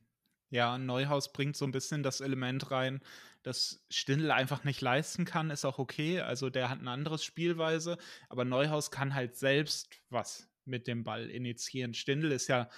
[0.50, 3.00] Ja, Neuhaus bringt so ein bisschen das Element rein,
[3.42, 6.20] das Stindl einfach nicht leisten kann, ist auch okay.
[6.20, 11.30] Also der hat ein anderes Spielweise, aber Neuhaus kann halt selbst was mit dem Ball
[11.30, 11.94] initiieren.
[11.94, 12.70] Stindl ist ja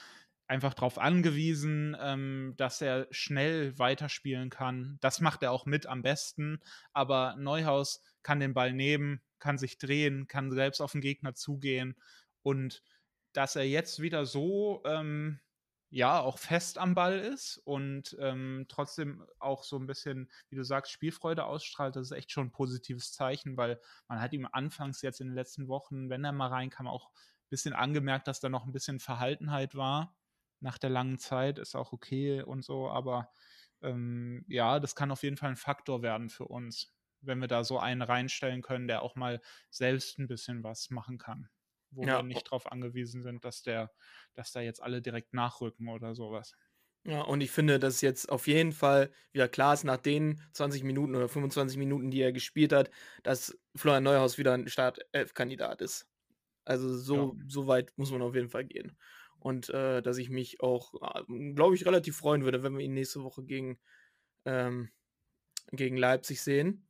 [0.54, 5.00] einfach darauf angewiesen, ähm, dass er schnell weiterspielen kann.
[5.02, 6.60] Das macht er auch mit am besten.
[6.94, 11.96] Aber Neuhaus kann den Ball nehmen, kann sich drehen, kann selbst auf den Gegner zugehen.
[12.44, 12.84] Und
[13.34, 15.40] dass er jetzt wieder so, ähm,
[15.90, 20.64] ja, auch fest am Ball ist und ähm, trotzdem auch so ein bisschen, wie du
[20.64, 25.02] sagst, Spielfreude ausstrahlt, das ist echt schon ein positives Zeichen, weil man hat ihm anfangs
[25.02, 28.50] jetzt in den letzten Wochen, wenn er mal reinkam, auch ein bisschen angemerkt, dass da
[28.50, 30.16] noch ein bisschen Verhaltenheit war
[30.64, 33.30] nach der langen Zeit, ist auch okay und so, aber
[33.82, 37.64] ähm, ja, das kann auf jeden Fall ein Faktor werden für uns, wenn wir da
[37.64, 41.50] so einen reinstellen können, der auch mal selbst ein bisschen was machen kann,
[41.92, 42.18] wo ja.
[42.20, 43.92] wir nicht darauf angewiesen sind, dass der,
[44.34, 46.56] dass da jetzt alle direkt nachrücken oder sowas.
[47.06, 50.86] Ja, und ich finde, dass jetzt auf jeden Fall wieder klar ist, nach den 20
[50.86, 52.90] Minuten oder 25 Minuten, die er gespielt hat,
[53.24, 56.08] dass Florian Neuhaus wieder ein Startelf-Kandidat ist.
[56.64, 57.44] Also so, ja.
[57.50, 58.98] so weit muss man auf jeden Fall gehen.
[59.44, 62.94] Und äh, dass ich mich auch, äh, glaube ich, relativ freuen würde, wenn wir ihn
[62.94, 63.78] nächste Woche gegen,
[64.46, 64.90] ähm,
[65.74, 66.88] gegen Leipzig sehen.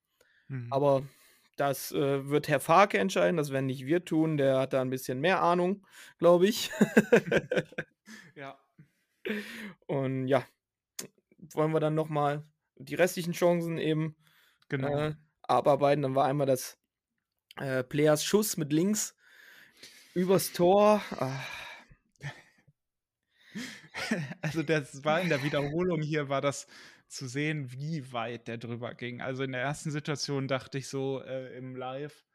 [0.49, 0.67] Mhm.
[0.71, 1.03] Aber
[1.57, 4.37] das äh, wird Herr Farke entscheiden, das werden nicht wir tun.
[4.37, 5.83] Der hat da ein bisschen mehr Ahnung,
[6.19, 6.69] glaube ich.
[8.35, 8.55] ja.
[9.87, 10.45] Und ja,
[11.55, 12.43] wollen wir dann nochmal
[12.75, 14.15] die restlichen Chancen eben
[14.69, 14.95] genau.
[14.95, 16.03] äh, abarbeiten.
[16.03, 16.77] Dann war einmal das
[17.55, 19.15] äh, Players Schuss mit links
[20.13, 21.01] übers Tor.
[21.17, 21.39] Ah.
[24.41, 26.67] Also das war in der Wiederholung hier, war das
[27.07, 29.21] zu sehen, wie weit der drüber ging.
[29.21, 32.25] Also in der ersten Situation dachte ich so äh, im Live,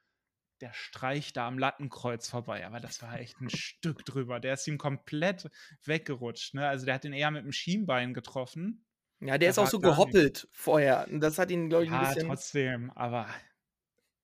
[0.61, 4.41] der streicht da am Lattenkreuz vorbei, aber das war echt ein Stück drüber.
[4.41, 5.51] Der ist ihm komplett
[5.85, 6.55] weggerutscht.
[6.55, 6.67] Ne?
[6.67, 8.85] Also der hat ihn eher mit dem Schienbein getroffen.
[9.21, 10.49] Ja, der, der ist auch so gehoppelt nicht.
[10.51, 11.07] vorher.
[11.11, 12.29] Das hat ihn, glaube ich, ein ja, bisschen.
[12.29, 13.29] trotzdem, aber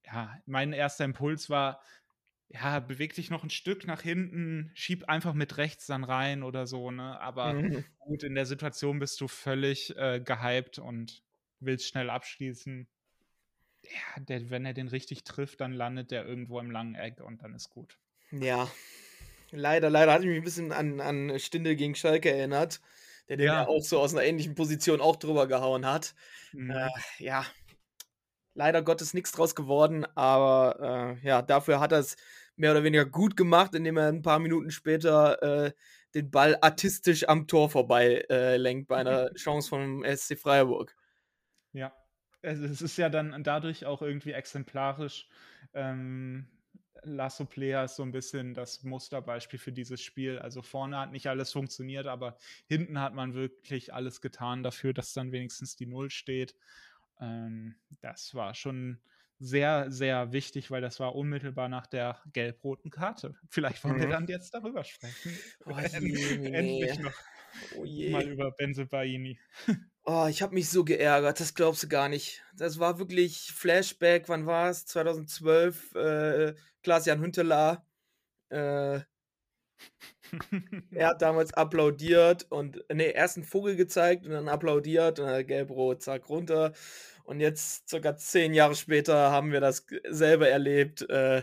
[0.04, 1.80] ja, mein erster Impuls war,
[2.48, 6.66] ja, beweg dich noch ein Stück nach hinten, schieb einfach mit rechts dann rein oder
[6.66, 7.20] so, ne?
[7.20, 7.85] Aber mhm.
[7.98, 11.22] gut, in der Situation bist du völlig äh, gehypt und
[11.61, 12.87] willst schnell abschließen.
[13.83, 17.42] Ja, der, wenn er den richtig trifft, dann landet der irgendwo im langen Eck und
[17.42, 17.98] dann ist gut.
[18.30, 18.70] Ja.
[19.50, 22.80] Leider, leider hat ich mich ein bisschen an, an Stindel gegen Schalke erinnert,
[23.28, 23.66] der den ja.
[23.66, 26.14] auch so aus einer ähnlichen Position auch drüber gehauen hat.
[26.52, 26.70] Mhm.
[26.70, 27.46] Äh, ja,
[28.54, 32.16] leider Gottes nichts draus geworden, aber äh, ja, dafür hat er es
[32.56, 35.72] mehr oder weniger gut gemacht, indem er ein paar Minuten später äh,
[36.14, 40.96] den Ball artistisch am Tor vorbei äh, lenkt bei einer Chance vom SC Freiburg.
[41.72, 41.92] Ja,
[42.42, 45.28] es ist ja dann dadurch auch irgendwie exemplarisch.
[45.72, 46.46] Ähm,
[47.06, 50.38] Lasso Player ist so ein bisschen das Musterbeispiel für dieses Spiel.
[50.38, 52.36] Also vorne hat nicht alles funktioniert, aber
[52.66, 56.54] hinten hat man wirklich alles getan dafür, dass dann wenigstens die Null steht.
[57.20, 58.98] Ähm, das war schon
[59.38, 63.35] sehr, sehr wichtig, weil das war unmittelbar nach der gelb-roten Karte.
[63.48, 64.00] Vielleicht wollen mhm.
[64.00, 65.37] wir dann jetzt darüber sprechen.
[65.66, 67.12] Oh, je, Endlich noch
[67.77, 69.38] oh mal über Benze Baini.
[70.07, 72.44] Oh, ich habe mich so geärgert, das glaubst du gar nicht.
[72.55, 74.85] Das war wirklich Flashback, wann war es?
[74.85, 77.87] 2012, äh, Klaas-Jan Hünteler.
[78.50, 79.00] Äh,
[80.92, 85.46] er hat damals applaudiert und, nee, erst einen Vogel gezeigt und dann applaudiert und dann
[85.46, 86.72] gelb-rot, zack, runter.
[87.24, 91.42] Und jetzt, circa zehn Jahre später, haben wir das selber erlebt äh,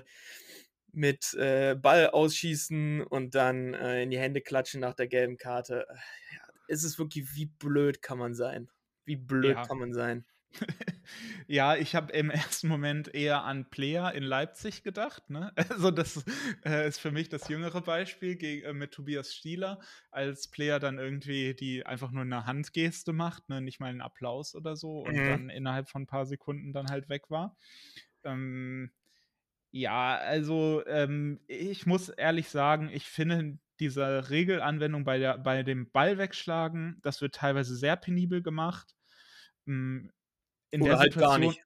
[0.91, 5.87] mit äh, Ball ausschießen und dann äh, in die Hände klatschen nach der gelben Karte.
[5.89, 5.93] Äh,
[6.35, 8.69] ja, es ist wirklich, wie blöd kann man sein?
[9.05, 9.65] Wie blöd ja.
[9.65, 10.25] kann man sein?
[11.47, 15.29] Ja, ich habe im ersten Moment eher an Player in Leipzig gedacht.
[15.29, 15.51] Ne?
[15.69, 16.23] Also das
[16.65, 19.79] äh, ist für mich das jüngere Beispiel gegen, äh, mit Tobias Stieler,
[20.11, 23.61] als Player dann irgendwie die einfach nur eine Handgeste macht, ne?
[23.61, 25.29] nicht mal einen Applaus oder so und mhm.
[25.29, 27.55] dann innerhalb von ein paar Sekunden dann halt weg war.
[28.23, 28.91] Ähm,
[29.71, 35.89] ja, also ähm, ich muss ehrlich sagen, ich finde diese Regelanwendung bei, der, bei dem
[35.89, 38.95] Ball wegschlagen, das wird teilweise sehr penibel gemacht.
[39.65, 40.11] Hm,
[40.71, 41.61] in oder der halt Situation, gar nicht.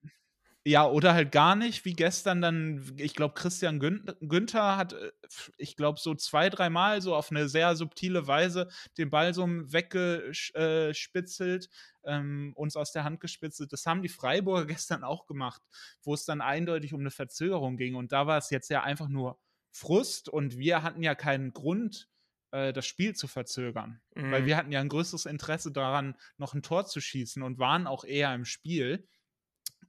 [0.68, 5.12] Ja, oder halt gar nicht, wie gestern dann, ich glaube, Christian Gün Günther hat, äh,
[5.58, 11.70] ich glaube, so zwei, dreimal so auf eine sehr subtile Weise den Ball so weggespitzelt,
[12.04, 13.74] ähm, uns aus der Hand gespitzelt.
[13.74, 15.62] Das haben die Freiburger gestern auch gemacht,
[16.02, 17.94] wo es dann eindeutig um eine Verzögerung ging.
[17.94, 19.38] Und da war es jetzt ja einfach nur
[19.72, 22.10] Frust und wir hatten ja keinen Grund,
[22.56, 24.00] äh, das Spiel zu verzögern.
[24.15, 24.32] Mhm.
[24.32, 27.86] Weil wir hatten ja ein größeres Interesse daran, noch ein Tor zu schießen und waren
[27.86, 29.08] auch eher im Spiel.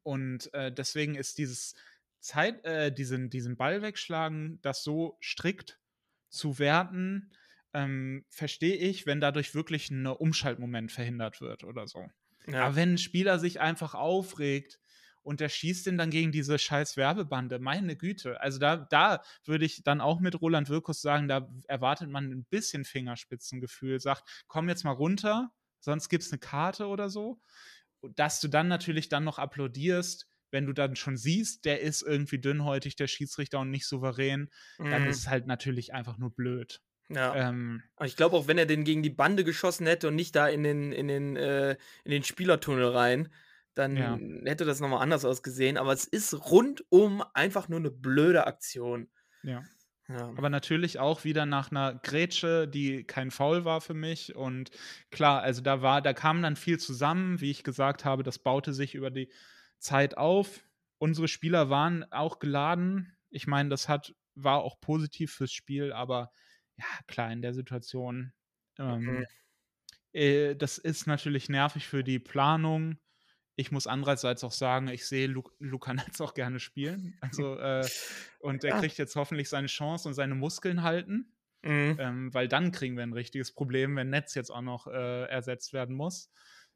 [0.02, 1.74] Und äh, deswegen ist dieses
[2.18, 5.78] Zeit, äh, diesen, diesen Ball wegschlagen, das so strikt
[6.28, 7.30] zu werten,
[7.72, 12.08] ähm, verstehe ich, wenn dadurch wirklich ein Umschaltmoment verhindert wird oder so.
[12.48, 12.64] Ja.
[12.64, 14.80] Aber wenn ein Spieler sich einfach aufregt,
[15.26, 17.58] und der schießt den dann gegen diese scheiß Werbebande.
[17.58, 18.40] Meine Güte.
[18.40, 22.44] Also da, da würde ich dann auch mit Roland Wirkus sagen, da erwartet man ein
[22.44, 27.40] bisschen Fingerspitzengefühl, sagt, komm jetzt mal runter, sonst gibt es eine Karte oder so.
[28.14, 32.38] Dass du dann natürlich dann noch applaudierst, wenn du dann schon siehst, der ist irgendwie
[32.38, 34.90] dünnhäutig, der Schiedsrichter und nicht souverän, mhm.
[34.90, 36.80] dann ist es halt natürlich einfach nur blöd.
[37.08, 37.34] Ja.
[37.34, 40.46] Ähm, ich glaube auch, wenn er den gegen die Bande geschossen hätte und nicht da
[40.46, 43.28] in den, in den, äh, in den Spielertunnel rein,
[43.76, 44.18] dann ja.
[44.44, 45.76] hätte das nochmal anders ausgesehen.
[45.76, 49.08] Aber es ist rundum einfach nur eine blöde Aktion.
[49.42, 49.62] Ja.
[50.08, 50.28] ja.
[50.36, 54.34] Aber natürlich auch wieder nach einer Grätsche, die kein Foul war für mich.
[54.34, 54.70] Und
[55.10, 58.72] klar, also da war, da kam dann viel zusammen, wie ich gesagt habe, das baute
[58.72, 59.30] sich über die
[59.78, 60.64] Zeit auf.
[60.98, 63.14] Unsere Spieler waren auch geladen.
[63.28, 66.30] Ich meine, das hat, war auch positiv fürs Spiel, aber
[66.78, 68.32] ja, klar, in der Situation.
[68.78, 69.26] Ähm, mhm.
[70.12, 72.98] äh, das ist natürlich nervig für die Planung
[73.56, 77.16] ich muss andererseits auch sagen, ich sehe Lu Luca Netz auch gerne spielen.
[77.20, 77.86] Also, äh,
[78.38, 78.78] und er ja.
[78.78, 81.32] kriegt jetzt hoffentlich seine Chance und seine Muskeln halten.
[81.62, 81.96] Mhm.
[81.98, 85.72] Ähm, weil dann kriegen wir ein richtiges Problem, wenn Netz jetzt auch noch äh, ersetzt
[85.72, 86.30] werden muss.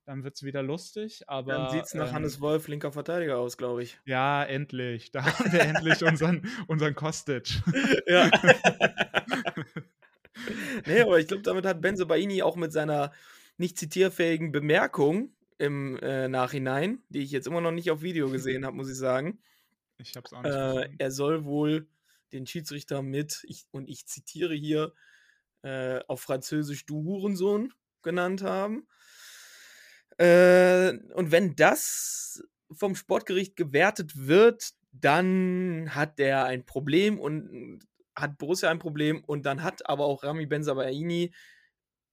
[0.04, 1.22] Dann wird es wieder lustig.
[1.28, 4.00] Aber, dann sieht es nach ähm, Hannes Wolf, linker Verteidiger aus, glaube ich.
[4.06, 5.12] Ja, endlich.
[5.12, 7.60] Da haben wir endlich unseren, unseren Kostic.
[8.06, 8.30] Ja.
[10.86, 13.12] nee, aber ich glaube, damit hat Benze Baini auch mit seiner
[13.58, 18.64] nicht zitierfähigen Bemerkung im äh, Nachhinein, die ich jetzt immer noch nicht auf Video gesehen
[18.64, 19.40] habe, muss ich sagen.
[19.98, 21.86] Ich habe es auch nicht Äh, er soll wohl
[22.32, 24.94] den Schiedsrichter mit, ich, und ich zitiere hier,
[25.62, 28.86] äh, auf Französisch du Hurensohn genannt haben.
[30.16, 32.42] Äh, und wenn das
[32.72, 37.80] vom Sportgericht gewertet wird, dann hat der ein Problem und
[38.16, 41.34] hat Borussia ein Problem und dann hat aber auch Rami Benzabaini,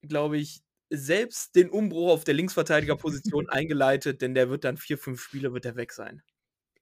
[0.01, 5.21] glaube ich, selbst den Umbruch auf der Linksverteidigerposition eingeleitet, denn der wird dann vier, fünf
[5.21, 6.21] Spiele wird er weg sein.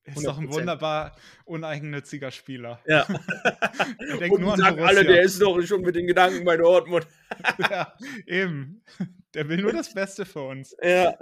[0.06, 0.54] Ist doch ein 100%.
[0.54, 2.80] wunderbar uneigennütziger Spieler.
[2.86, 3.06] Ja.
[4.20, 7.08] Denkt Und nur an sagen alle, der ist doch schon mit den Gedanken bei Dortmund.
[7.58, 7.92] ja,
[8.28, 8.84] eben.
[9.34, 10.76] Der will nur das Beste für uns.
[10.80, 11.18] Ja.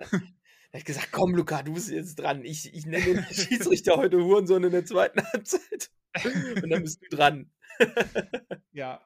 [0.72, 2.44] Er hat gesagt, komm Luca, du bist jetzt dran.
[2.44, 5.90] Ich, ich nenne den Schiedsrichter heute Hurensohn in der zweiten Halbzeit.
[6.62, 7.50] Und dann bist du dran.
[8.74, 9.02] Ja.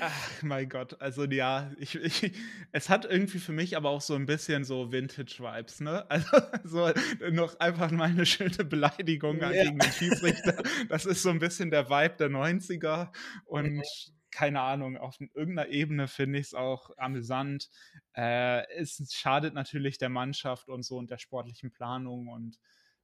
[0.00, 2.32] Ach mein Gott, also ja, ich, ich,
[2.72, 6.06] es hat irgendwie für mich aber auch so ein bisschen so Vintage-Vibes, ne?
[6.10, 6.92] Also so
[7.30, 9.52] noch einfach mal eine schöne Beleidigung Ja.
[9.52, 10.62] gegen den Schiedsrichter.
[10.88, 13.12] Das ist so ein bisschen der Vibe der 90er
[13.44, 13.82] und Mhm.
[14.30, 17.68] keine Ahnung, auf irgendeiner Ebene finde ich es auch amüsant.
[18.14, 22.58] Äh, es schadet natürlich der Mannschaft und so und der sportlichen Planung und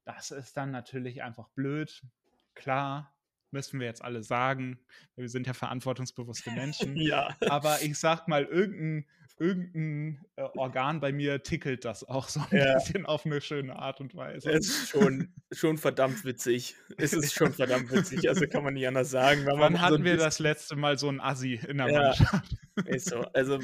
[0.04, 2.02] das ist dann natürlich einfach blöd.
[2.54, 3.14] Klar,
[3.50, 4.78] müssen wir jetzt alle sagen.
[5.16, 6.96] Wir sind ja verantwortungsbewusste Menschen.
[6.96, 7.36] Ja.
[7.48, 9.06] Aber ich sag mal, irgendein,
[9.38, 12.74] irgendein äh, Organ bei mir tickelt das auch so ein Ja.
[12.74, 14.50] bisschen auf eine schöne Art und Weise.
[14.50, 16.74] Es ist schon, schon verdammt witzig.
[16.96, 18.28] Es ist schon verdammt witzig.
[18.28, 19.46] Also kann man nicht anders sagen.
[19.46, 22.02] Wann so hatten ein wir das letzte Mal so ein Assi in der Ja.
[22.02, 22.56] Mannschaft?
[22.86, 23.20] Ist so.
[23.32, 23.58] Also,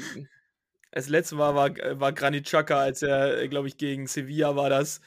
[0.91, 5.01] das letzte Mal war, war Granit Xhaka, als er, glaube ich, gegen Sevilla war das,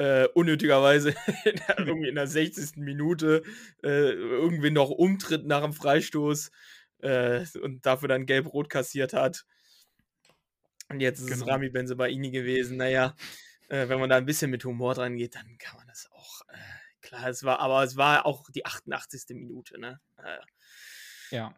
[0.00, 1.10] äh, unnötigerweise
[1.44, 2.76] in der, irgendwie in der 60.
[2.76, 3.42] Minute
[3.82, 6.50] äh, irgendwie noch umtritt nach dem Freistoß
[7.00, 9.44] äh, und dafür dann gelb-rot kassiert hat.
[10.88, 11.52] Und jetzt ist es Genau.
[11.52, 12.78] Rami Benzebaini gewesen.
[12.78, 13.14] Naja,
[13.68, 16.40] äh, wenn man da ein bisschen mit Humor dran geht, dann kann man das auch.
[16.48, 16.56] Äh,
[17.02, 19.36] klar, es war, aber es war auch die 88.
[19.36, 20.00] Minute, ne?
[20.16, 20.38] Äh,
[21.36, 21.54] Ja.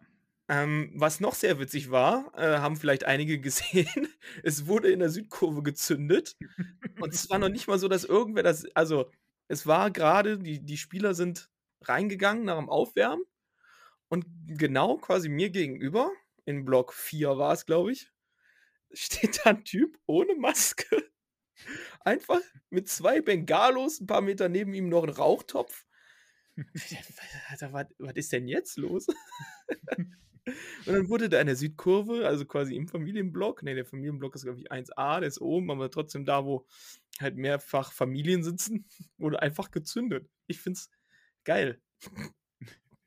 [0.48, 4.08] Ähm, was noch sehr witzig war, äh, haben vielleicht einige gesehen,
[4.42, 6.36] es wurde in der Südkurve gezündet.
[7.00, 9.10] Und es war noch nicht mal so, dass irgendwer das, also
[9.48, 11.50] es war gerade, die, die Spieler sind
[11.82, 13.24] reingegangen nach dem Aufwärmen
[14.08, 16.10] und genau quasi mir gegenüber,
[16.44, 18.10] in Block 4 war es, glaube ich,
[18.92, 21.10] steht da ein Typ ohne Maske.
[22.00, 22.40] Einfach
[22.70, 25.86] mit zwei Bengalos, ein paar Meter neben ihm noch ein Rauchtopf.
[27.48, 29.06] Alter, was, was ist denn jetzt los?
[30.44, 34.44] Und dann wurde da in der Südkurve, also quasi im Familienblock, ne, der Familienblock ist,
[34.44, 36.66] glaube ich, 1a, der ist oben, aber trotzdem da, wo
[37.20, 38.86] halt mehrfach Familien sitzen,
[39.18, 40.28] wurde einfach gezündet.
[40.46, 40.90] Ich find's
[41.44, 41.80] geil.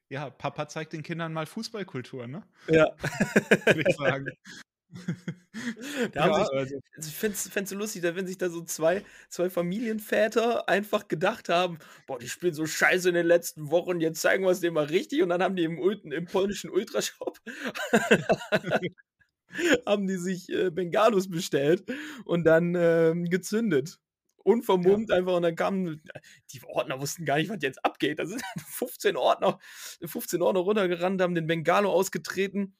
[0.10, 2.44] Ja, Papa zeigt den Kindern mal Fußballkultur, ne?
[2.70, 2.96] Ja.
[3.66, 4.28] Würde ich sagen.
[6.12, 9.04] Da haben sich, also, also ich find's, find's so lustig, wenn sich da so zwei,
[9.30, 14.22] zwei Familienväter einfach gedacht haben, boah, die spielen so scheiße in den letzten Wochen, jetzt
[14.22, 17.39] zeigen wir es denen mal richtig und dann haben die im, im polnischen Ultrashop
[19.86, 21.84] haben die sich äh, Bengalos bestellt
[22.26, 24.00] und dann ähm, gezündet.
[24.43, 26.04] Unvermummt einfach und dann kamen,
[26.52, 28.20] die Ordner wussten gar nicht, was jetzt abgeht.
[28.20, 29.58] Da sind 15 Ordner,
[30.04, 32.76] 15 Ordner runtergerannt, haben den Bengalo ausgetreten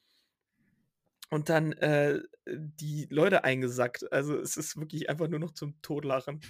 [1.30, 4.10] und dann äh, die Leute eingesackt.
[4.12, 6.40] Also es ist wirklich einfach nur noch zum Totlachen.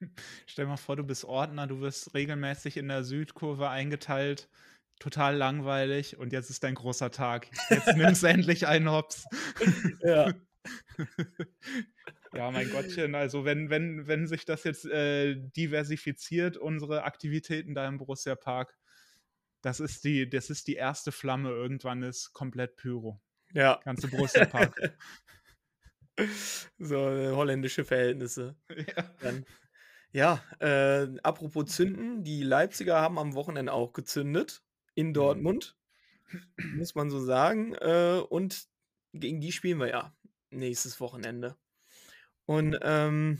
[0.46, 4.48] Stell mal vor, du bist Ordner, du wirst regelmäßig in der Südkurve eingeteilt.
[4.98, 7.48] Total langweilig und jetzt ist dein großer Tag.
[7.70, 9.26] Jetzt nimmst du endlich einen Hops.
[10.02, 10.32] Ja.
[12.34, 17.86] Ja, mein Gottchen, also wenn, wenn, wenn sich das jetzt äh, diversifiziert, unsere Aktivitäten da
[17.86, 18.78] im Borussia Park,
[19.60, 21.50] das ist die, das ist die erste Flamme.
[21.50, 23.20] Irgendwann ist komplett Pyro.
[23.52, 23.80] Ja.
[23.84, 24.96] Ganze Borussia Park.
[26.78, 28.54] So äh, holländische Verhältnisse.
[28.68, 29.10] ja.
[29.20, 29.46] Dann.
[30.12, 34.62] Ja, äh, apropos Zünden, die Leipziger haben am Wochenende auch gezündet
[34.94, 35.74] in Dortmund,
[36.74, 37.74] muss man so sagen.
[37.76, 38.68] Äh, und
[39.14, 40.14] gegen die spielen wir ja
[40.50, 41.56] nächstes Wochenende.
[42.44, 43.38] Und ähm,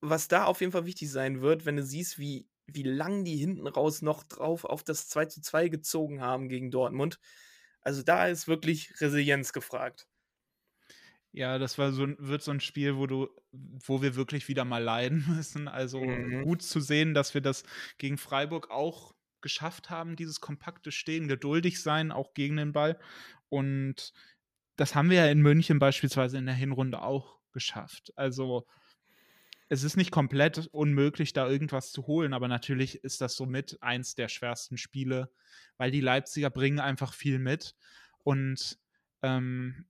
[0.00, 3.36] was da auf jeden Fall wichtig sein wird, wenn du siehst, wie, wie lang die
[3.36, 7.18] hinten raus noch drauf auf das 2 zu 2 gezogen haben gegen Dortmund.
[7.86, 10.08] Also da ist wirklich Resilienz gefragt.
[11.32, 14.64] Ja, das war so, ein- wird so ein Spiel, wo du, wo wir wirklich wieder
[14.64, 15.68] mal leiden müssen.
[15.68, 16.46] Also Mhm.
[16.46, 17.64] gut zu sehen, dass wir das
[17.98, 22.98] gegen Freiburg auch geschafft haben, dieses kompakte Stehen, geduldig sein, auch gegen den Ball.
[23.48, 24.12] Und
[24.76, 28.12] das haben wir ja in München beispielsweise in der Hinrunde auch geschafft.
[28.16, 28.66] Also
[29.68, 34.14] es ist nicht komplett unmöglich, da irgendwas zu holen, aber natürlich ist das somit eins
[34.14, 35.30] der schwersten Spiele,
[35.76, 37.74] weil die Leipziger bringen einfach viel mit.
[38.22, 38.78] Und
[39.22, 39.86] ähm,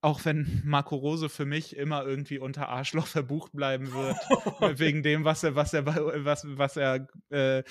[0.00, 4.16] auch wenn Marco Rose für mich immer irgendwie unter Arschloch verbucht bleiben wird,
[4.78, 7.62] wegen dem, was er, was er, was, was er äh,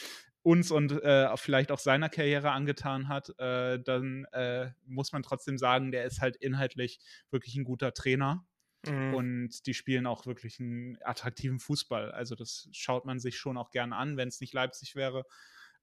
[0.41, 5.57] uns und äh, vielleicht auch seiner Karriere angetan hat, äh, dann äh, muss man trotzdem
[5.57, 6.99] sagen, der ist halt inhaltlich
[7.29, 8.45] wirklich ein guter Trainer.
[8.87, 9.13] Mhm.
[9.13, 12.11] Und die spielen auch wirklich einen attraktiven Fußball.
[12.11, 15.25] Also das schaut man sich schon auch gerne an, wenn es nicht Leipzig wäre.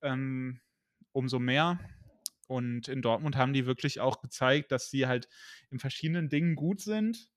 [0.03, 0.61] Ähm,
[1.13, 1.79] umso mehr.
[2.49, 5.29] Und in Dortmund haben die wirklich auch gezeigt, dass sie halt
[5.71, 7.31] in verschiedenen Dingen gut sind,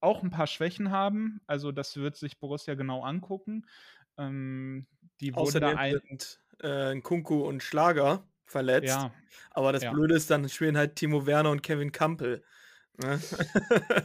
[0.00, 1.40] auch ein paar Schwächen haben.
[1.46, 3.66] Also das wird sich Borussia genau angucken.
[4.18, 4.86] Ähm,
[5.20, 8.88] die Außerdem ein sind äh, Kunku und Schlager verletzt.
[8.88, 9.12] Ja.
[9.50, 9.92] Aber das ja.
[9.92, 12.44] Blöde ist, dann spielen halt Timo Werner und Kevin Kampel.
[12.98, 13.20] Ne?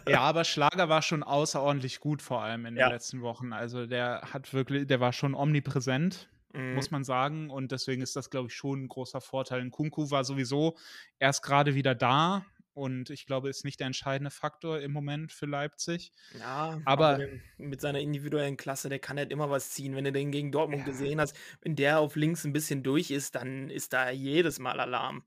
[0.08, 2.88] ja, aber Schlager war schon außerordentlich gut, vor allem in ja.
[2.88, 3.54] den letzten Wochen.
[3.54, 6.76] Also der hat wirklich, der war schon omnipräsent mhm.
[6.76, 7.50] muss man sagen.
[7.50, 9.62] Und deswegen ist das, glaube ich, schon ein großer Vorteil.
[9.62, 10.78] Und Kunku war sowieso
[11.20, 12.46] erst gerade wieder da.
[12.74, 16.14] Und ich glaube, ist nicht der entscheidende Faktor im Moment für Leipzig.
[16.39, 17.28] Ja, aber, aber
[17.58, 19.96] mit seiner individuellen Klasse, der kann halt immer was ziehen.
[19.96, 20.86] Wenn du den gegen Dortmund ja.
[20.86, 24.80] gesehen hast, wenn der auf links ein bisschen durch ist, dann ist da jedes Mal
[24.80, 25.24] Alarm.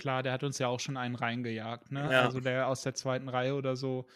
[0.00, 2.10] Klar, der hat uns ja auch schon einen reingejagt, ne?
[2.10, 2.22] Ja.
[2.22, 4.06] Also der aus der zweiten Reihe oder so.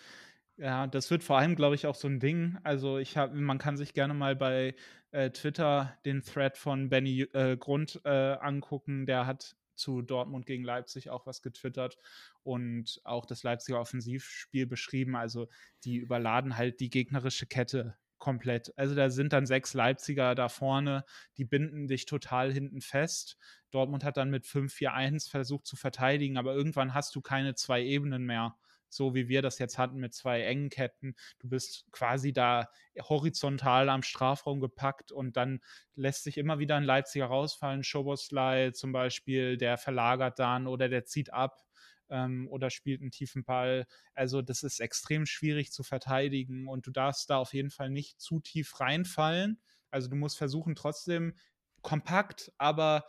[0.56, 2.56] Ja, das wird vor allem, glaube ich, auch so ein Ding.
[2.62, 4.74] Also ich habe, man kann sich gerne mal bei
[5.10, 9.04] äh, Twitter den Thread von Benny äh, Grund äh, angucken.
[9.04, 11.98] Der hat zu Dortmund gegen Leipzig auch was getwittert
[12.44, 15.16] und auch das Leipziger Offensivspiel beschrieben.
[15.16, 15.48] Also
[15.84, 17.94] die überladen halt die gegnerische Kette
[18.24, 18.72] komplett.
[18.78, 21.04] Also da sind dann sechs Leipziger da vorne,
[21.36, 23.36] die binden dich total hinten fest.
[23.70, 28.24] Dortmund hat dann mit 5-4-1 versucht zu verteidigen, aber irgendwann hast du keine zwei Ebenen
[28.24, 28.56] mehr
[28.88, 31.16] so wie wir das jetzt hatten mit zwei engen Ketten.
[31.40, 32.68] Du bist quasi da
[33.00, 35.60] horizontal am Strafraum gepackt und dann
[35.96, 37.82] lässt sich immer wieder ein Leipziger rausfallen.
[37.82, 41.60] Schoboslai zum Beispiel, der verlagert dann oder der zieht ab
[42.08, 43.86] ähm, oder spielt einen tiefen Ball.
[44.14, 48.20] Also das ist extrem schwierig zu verteidigen und du darfst da auf jeden Fall nicht
[48.20, 49.60] zu tief reinfallen.
[49.90, 51.34] Also du musst versuchen trotzdem
[51.82, 53.04] kompakt, aber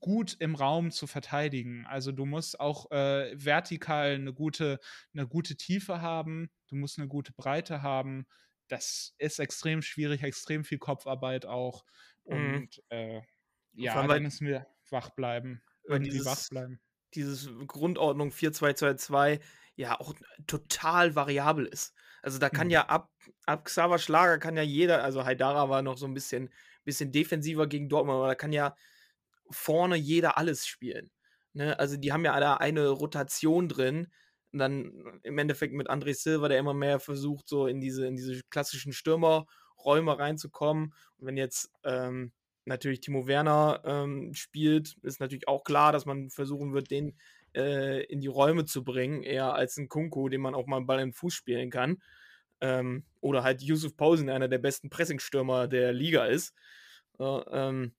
[0.00, 1.86] gut im Raum zu verteidigen.
[1.86, 4.80] Also du musst auch äh, vertikal eine gute,
[5.12, 8.26] eine gute Tiefe haben, du musst eine gute Breite haben.
[8.68, 11.84] Das ist extrem schwierig, extrem viel Kopfarbeit auch.
[12.24, 12.54] Mhm.
[12.54, 13.20] Und äh,
[13.74, 15.62] ja, da müssen wir wach bleiben.
[15.86, 16.80] Irgendwie dieses, wach bleiben.
[17.14, 19.40] Dieses Grundordnung 4-2-2-2
[19.76, 20.14] ja auch
[20.46, 21.94] total variabel ist.
[22.22, 22.72] Also da kann mhm.
[22.72, 23.10] ja ab,
[23.44, 26.50] ab Xaver Schlager kann ja jeder, also Haidara war noch so ein bisschen,
[26.84, 28.74] bisschen defensiver gegen Dortmund, aber da kann ja
[29.50, 31.10] vorne jeder alles spielen.
[31.52, 31.78] Ne?
[31.78, 34.08] Also die haben ja da eine Rotation drin.
[34.52, 38.14] Und dann im Endeffekt mit André Silva, der immer mehr versucht, so in diese, in
[38.14, 40.94] diese klassischen Stürmerräume reinzukommen.
[41.16, 42.32] Und wenn jetzt ähm,
[42.64, 47.16] natürlich Timo Werner ähm, spielt, ist natürlich auch klar, dass man versuchen wird, den
[47.54, 51.00] äh, in die Räume zu bringen, eher als ein Kunku, den man auch mal Ball
[51.00, 52.02] in den Fuß spielen kann.
[52.60, 56.54] Ähm, oder halt Yusuf Pausen, einer der besten Pressingstürmer der Liga ist.
[57.18, 57.94] Äh, ähm,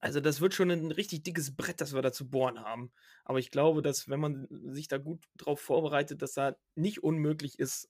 [0.00, 2.92] also das wird schon ein richtig dickes Brett, das wir da zu bohren haben.
[3.24, 7.58] Aber ich glaube, dass wenn man sich da gut drauf vorbereitet, dass da nicht unmöglich
[7.58, 7.88] ist,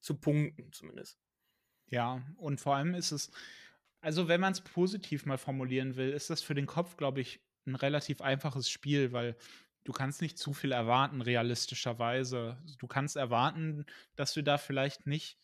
[0.00, 1.18] zu punkten zumindest.
[1.88, 3.30] Ja, und vor allem ist es,
[4.02, 7.40] also wenn man es positiv mal formulieren will, ist das für den Kopf, glaube ich,
[7.66, 9.36] ein relativ einfaches Spiel, weil
[9.84, 12.58] du kannst nicht zu viel erwarten, realistischerweise.
[12.78, 13.86] Du kannst erwarten,
[14.16, 15.38] dass wir da vielleicht nicht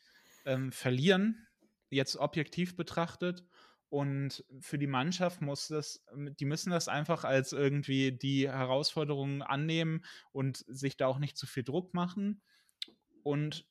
[0.45, 1.47] ähm, verlieren,
[1.89, 3.45] jetzt objektiv betrachtet.
[3.91, 9.41] Und für die Mannschaft muss das, ähm, die müssen das einfach als irgendwie die Herausforderungen
[9.41, 12.43] annehmen und sich da auch nicht zu viel Druck machen
[13.23, 13.67] und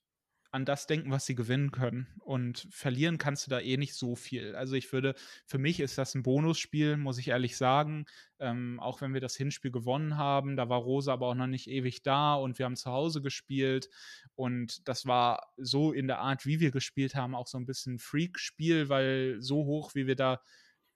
[0.51, 2.07] an das denken, was sie gewinnen können.
[2.19, 4.55] Und verlieren kannst du da eh nicht so viel.
[4.55, 8.05] Also ich würde, für mich ist das ein Bonusspiel, muss ich ehrlich sagen.
[8.39, 11.67] Ähm, auch wenn wir das Hinspiel gewonnen haben, da war Rosa aber auch noch nicht
[11.67, 13.89] ewig da und wir haben zu Hause gespielt.
[14.35, 17.99] Und das war so in der Art, wie wir gespielt haben, auch so ein bisschen
[17.99, 20.41] Freak-Spiel, weil so hoch, wie wir da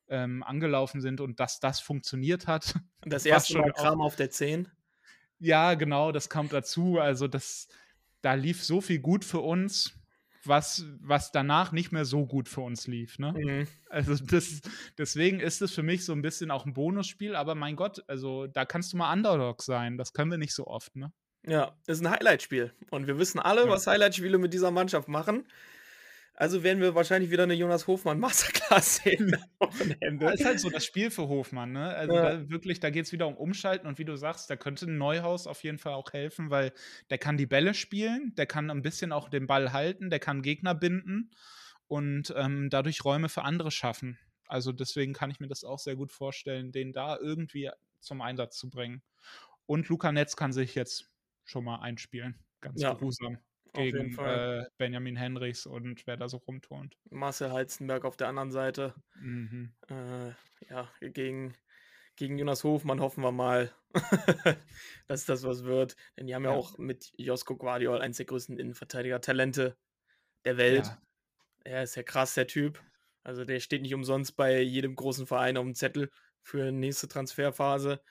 [0.08, 2.76] ähm, angelaufen sind und dass das funktioniert hat.
[3.04, 4.68] Das erste Mal Kram auf der 10.
[5.40, 7.00] Ja, genau, das kommt dazu.
[7.00, 7.68] Also das,
[8.22, 9.94] da lief so viel gut für uns,
[10.44, 13.20] was, was danach nicht mehr so gut für uns lief.
[13.20, 13.34] Ne?
[13.34, 13.68] Mhm.
[13.90, 14.62] Also das,
[14.98, 18.48] deswegen ist es für mich so ein bisschen auch ein Bonusspiel, aber mein Gott, also
[18.48, 19.98] da kannst du mal Underdog sein.
[19.98, 21.12] Das können wir nicht so oft, ne?
[21.44, 22.72] Ja, ist ein Highlight-Spiel.
[22.92, 23.70] Und wir wissen alle, ja.
[23.70, 25.48] was Highlight-Spiele mit dieser Mannschaft machen.
[26.42, 29.38] Also werden wir wahrscheinlich wieder eine Jonas Hofmann Masterclass sehen.
[29.60, 31.94] das ist halt so das Spiel für Hofmann, ne?
[31.94, 32.32] Also ja.
[32.32, 34.98] da wirklich, da geht es wieder um Umschalten und wie du sagst, da könnte ein
[34.98, 36.74] Neuhaus auf jeden Fall auch helfen, weil
[37.12, 40.42] der kann die Bälle spielen, der kann ein bisschen auch den Ball halten, der kann
[40.42, 41.30] Gegner binden
[41.86, 44.18] und ähm, dadurch Räume für andere schaffen.
[44.48, 47.70] Also deswegen kann ich mir das auch sehr gut vorstellen, den da irgendwie
[48.00, 49.04] zum Einsatz zu bringen.
[49.68, 51.08] Und Luca Netz kann sich jetzt
[51.44, 52.40] schon mal einspielen.
[52.62, 53.38] ganz Ja, geruhsam
[53.74, 56.98] gegen äh, Benjamin Henrichs und wer da so rumturnt.
[57.10, 58.94] Marcel Halstenberg auf der anderen Seite.
[59.16, 59.74] Mhm.
[59.90, 60.30] Äh,
[60.70, 61.56] ja, gegen,
[62.16, 63.72] gegen Jonas Hofmann hoffen wir mal,
[65.08, 65.96] dass das was wird.
[66.18, 66.58] Denn die haben ja Ja.
[66.58, 69.78] auch mit Josko Guardiol eins der größten Innenverteidiger-Talente
[70.46, 70.86] der Welt.
[70.86, 71.02] Ja,
[71.64, 72.82] Er ist ja krass, der Typ.
[73.24, 76.10] Also der steht nicht umsonst bei jedem großen Verein auf dem Zettel
[76.42, 78.02] für nächste Transferphase.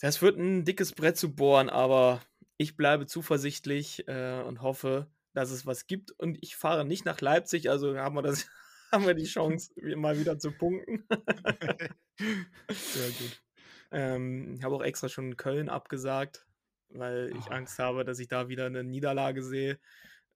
[0.00, 2.22] Das wird ein dickes Brett zu bohren, aber
[2.62, 6.12] ich bleibe zuversichtlich äh, und hoffe, dass es was gibt.
[6.12, 8.46] Und ich fahre nicht nach Leipzig, also haben wir, das,
[8.92, 11.04] haben wir die Chance, mal wieder zu punkten.
[12.70, 13.42] sehr gut.
[13.90, 16.46] ähm, ich habe auch extra schon Köln abgesagt,
[16.90, 17.56] weil ich Ah.
[17.56, 19.78] Angst habe, dass ich da wieder eine Niederlage sehe.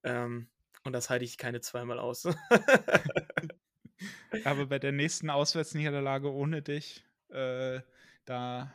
[0.02, 0.48] Ähm,
[0.84, 2.26] und das halte ich keine zweimal aus.
[4.44, 7.80] Aber bei der nächsten Auswärtsniederlage ohne dich, äh,
[8.24, 8.74] da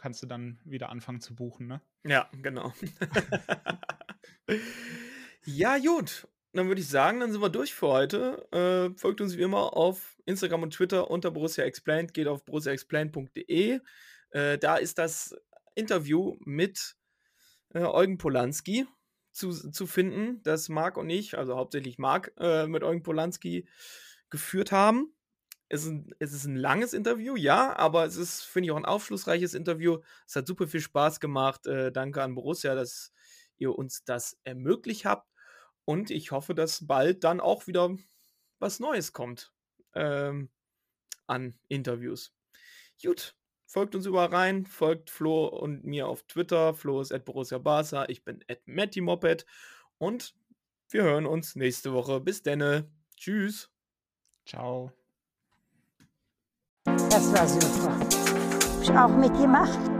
[0.00, 1.80] kannst du dann wieder anfangen zu buchen, ne?
[2.04, 2.72] Ja, genau.
[5.44, 6.26] ja, gut.
[6.52, 8.48] Dann würde ich sagen, dann sind wir durch für heute.
[8.50, 12.14] Äh, folgt uns wie immer auf Instagram und Twitter unter Borussia Explained.
[12.14, 13.80] Geht auf borussiaexplained.de.
[14.30, 15.36] Äh, da ist das
[15.74, 16.96] Interview mit
[17.74, 18.86] äh, Eugen Polanski
[19.32, 23.68] zu, zu finden, das Marc und ich, also hauptsächlich Marc, äh, mit Eugen Polanski
[24.28, 25.14] geführt haben.
[25.70, 28.76] Es ist, ein, es ist ein langes Interview, ja, aber es ist, finde ich, auch
[28.76, 30.00] ein aufschlussreiches Interview.
[30.26, 31.66] Es hat super viel Spaß gemacht.
[31.66, 33.12] Äh, danke an Borussia, dass
[33.56, 35.30] ihr uns das ermöglicht habt.
[35.84, 37.96] Und ich hoffe, dass bald dann auch wieder
[38.58, 39.52] was Neues kommt
[39.94, 40.50] ähm,
[41.26, 42.34] an Interviews.
[43.02, 43.34] Gut,
[43.66, 46.74] folgt uns überall rein, folgt Flo und mir auf Twitter.
[46.74, 49.46] Flo ist at Borussia Barca, ich bin at Matty Moped
[49.98, 50.34] und
[50.90, 52.20] wir hören uns nächste Woche.
[52.20, 52.90] Bis denne.
[53.16, 53.70] Tschüss.
[54.44, 54.99] Ciao.
[57.10, 57.90] Das war super.
[57.90, 59.99] Hab ich auch mitgemacht.